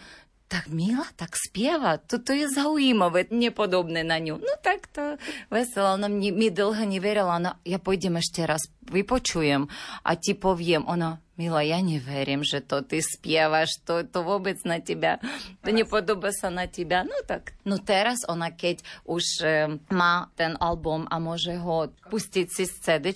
[0.55, 4.39] tak Mila tak spieva, toto je zaujímavé, nepodobné na ňu.
[4.39, 5.19] No tak to
[5.51, 9.67] veselo, ona mi, mi dlho neverila, ona, ja pôjdem ešte raz, vypočujem
[10.07, 14.79] a ti poviem, ona, Mila, ja neverím, že to ty spievaš, to, to vôbec na
[14.79, 15.19] teba,
[15.59, 17.03] to nepodobá sa na teba.
[17.03, 19.47] No tak, no teraz ona, keď už e,
[19.91, 23.11] má ten album a môže ho pustiť si z CD,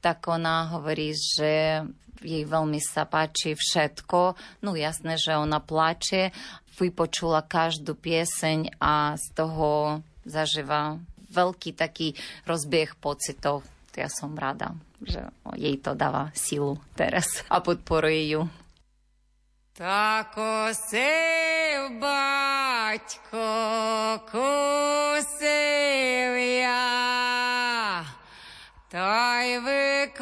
[0.00, 1.84] tak ona hovorí, že
[2.24, 4.36] jej veľmi sa páči všetko.
[4.64, 6.32] No jasné, že ona plače,
[6.79, 10.97] vypočula každú pieseň a z toho zažíva
[11.31, 12.15] veľký taký
[12.47, 13.63] rozbieh pocitov.
[13.95, 15.23] Ja som rada, že
[15.55, 18.43] jej to dáva silu teraz a podporuje ju.
[19.75, 23.43] Тако сив батько,
[24.31, 26.31] кусив
[26.63, 28.07] я,
[28.87, 30.15] та й викосили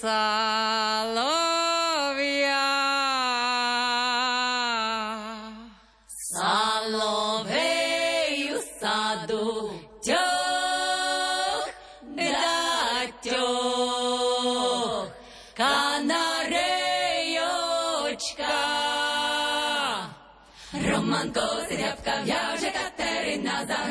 [0.00, 0.81] солов'я.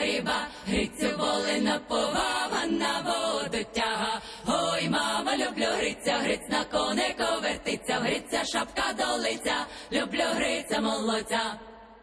[0.03, 4.21] Загриба, Грицю воли наповава на воду тяга.
[4.47, 11.55] Ой, мама, люблю Гриця, Гриць на конико вертиться, Гриця шапка долиця, люблю Гриця молодця.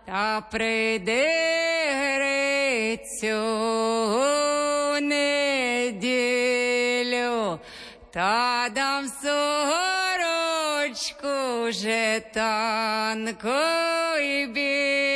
[0.05, 1.27] Та прийди,
[2.15, 3.35] третю
[5.01, 6.39] неділю
[8.13, 10.47] та дам сорочку
[11.71, 13.49] жетанку
[14.21, 15.08] і білу.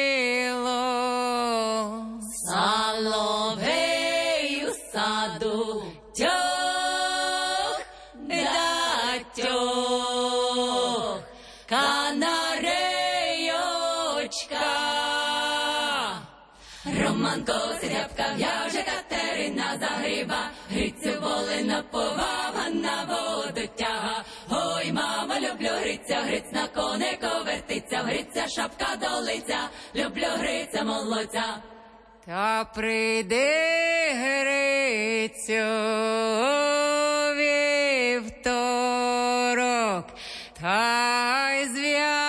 [22.74, 24.24] Повага на воду тяга.
[24.50, 31.62] Ой, мама, люблю гриця, гриць на конику вертиться, гриця шапка долиця, люблю гриця молодця.
[32.26, 33.74] Та прийди
[34.14, 35.66] Грицю
[38.34, 38.86] вівторок,
[40.62, 42.23] та й зв'яжемо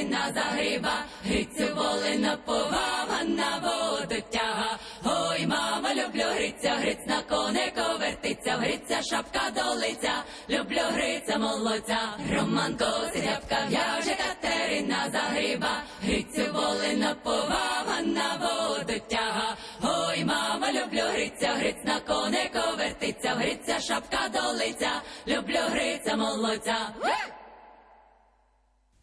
[0.00, 4.78] Катерина загриба, Грицю волина повага на воду тяга.
[5.04, 12.16] Ой, мама, люблю гриця, гриць на конику вертиться, гриця шапка долиця, люблю гриця молодця.
[12.32, 19.56] Романко срябка в'яже Катерина загриба, Грицю волина повага на воду тяга.
[19.82, 26.94] Ой, мама, люблю гриця, гриць на конику вертиться, гриця шапка долиця, люблю гриця молодця.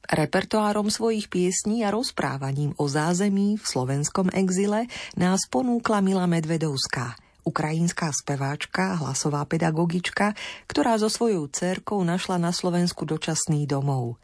[0.07, 4.87] Repertoárom svojich piesní a rozprávaním o zázemí v slovenskom exile
[5.19, 10.31] nás ponúkla Mila Medvedovská, ukrajinská speváčka, hlasová pedagogička,
[10.63, 14.15] ktorá so svojou cerkou našla na Slovensku dočasný domov.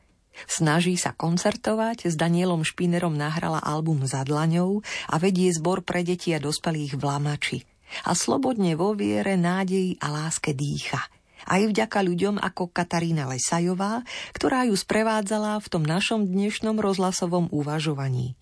[0.48, 4.80] Snaží sa koncertovať, s Danielom Špinerom nahrala album za dlaňou
[5.12, 7.60] a vedie zbor pre deti a dospelých v Lamači.
[8.08, 11.04] A slobodne vo viere, nádeji a láske dýcha–
[11.48, 14.04] aj vďaka ľuďom ako Katarína Lesajová,
[14.36, 18.36] ktorá ju sprevádzala v tom našom dnešnom rozhlasovom uvažovaní.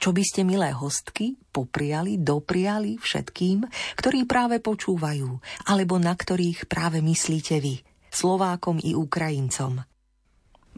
[0.00, 3.68] Čo by ste, milé hostky, popriali, dopriali všetkým,
[4.00, 5.28] ktorí práve počúvajú,
[5.68, 9.84] alebo na ktorých práve myslíte vy, Slovákom i Ukrajincom?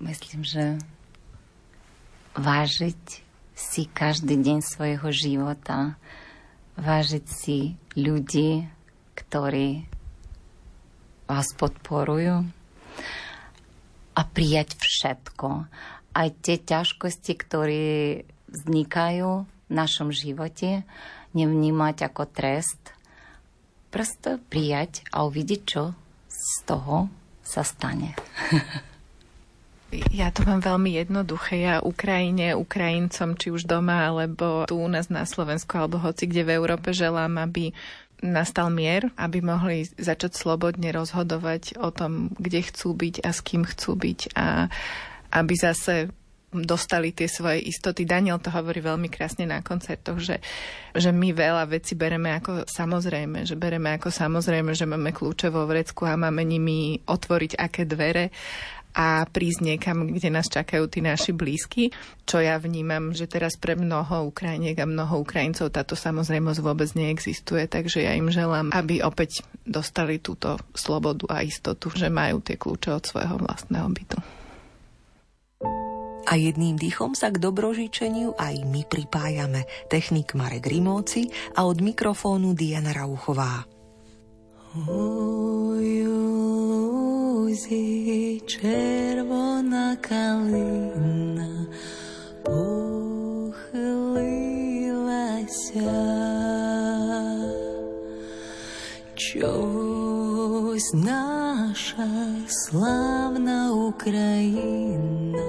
[0.02, 0.80] Myslím, že
[2.34, 3.02] vážiť
[3.56, 5.96] si každý deň svojho života,
[6.76, 8.68] vážiť si ľudí,
[9.16, 9.88] ktorí
[11.26, 12.46] vás podporujú
[14.16, 15.68] a prijať všetko.
[16.16, 20.86] Aj tie ťažkosti, ktoré vznikajú v našom živote,
[21.36, 22.80] nevnímať ako trest,
[23.92, 25.82] prosto prijať a uvidieť, čo
[26.30, 27.12] z toho
[27.44, 28.16] sa stane.
[30.10, 31.62] Ja to mám veľmi jednoduché.
[31.62, 36.42] Ja Ukrajine, Ukrajincom, či už doma, alebo tu u nás na Slovensku, alebo hoci kde
[36.42, 37.70] v Európe želám, aby
[38.24, 43.68] nastal mier, aby mohli začať slobodne rozhodovať o tom, kde chcú byť a s kým
[43.68, 44.72] chcú byť a
[45.36, 46.08] aby zase
[46.54, 48.08] dostali tie svoje istoty.
[48.08, 50.40] Daniel to hovorí veľmi krásne na koncertoch, že,
[50.94, 55.68] že my veľa veci bereme ako samozrejme, že bereme ako samozrejme, že máme kľúče vo
[55.68, 58.32] vrecku a máme nimi otvoriť aké dvere
[58.96, 61.92] a prísť niekam, kde nás čakajú tí naši blízky,
[62.24, 67.68] čo ja vnímam, že teraz pre mnoho Ukrajiniek a mnoho Ukrajincov táto samozrejmosť vôbec neexistuje,
[67.68, 72.90] takže ja im želám, aby opäť dostali túto slobodu a istotu, že majú tie kľúče
[72.96, 74.18] od svojho vlastného bytu.
[76.26, 79.62] A jedným dýchom sa k dobrožičeniu aj my pripájame.
[79.86, 83.75] Technik Marek Rimóci a od mikrofónu Diana Rauchová.
[84.76, 86.36] Lúzi
[88.44, 91.48] červená kalina.
[99.16, 102.08] Čoś naša
[102.44, 105.40] slavná Ukrajina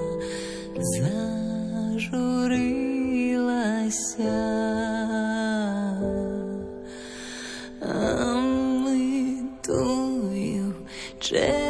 [11.28, 11.67] dread.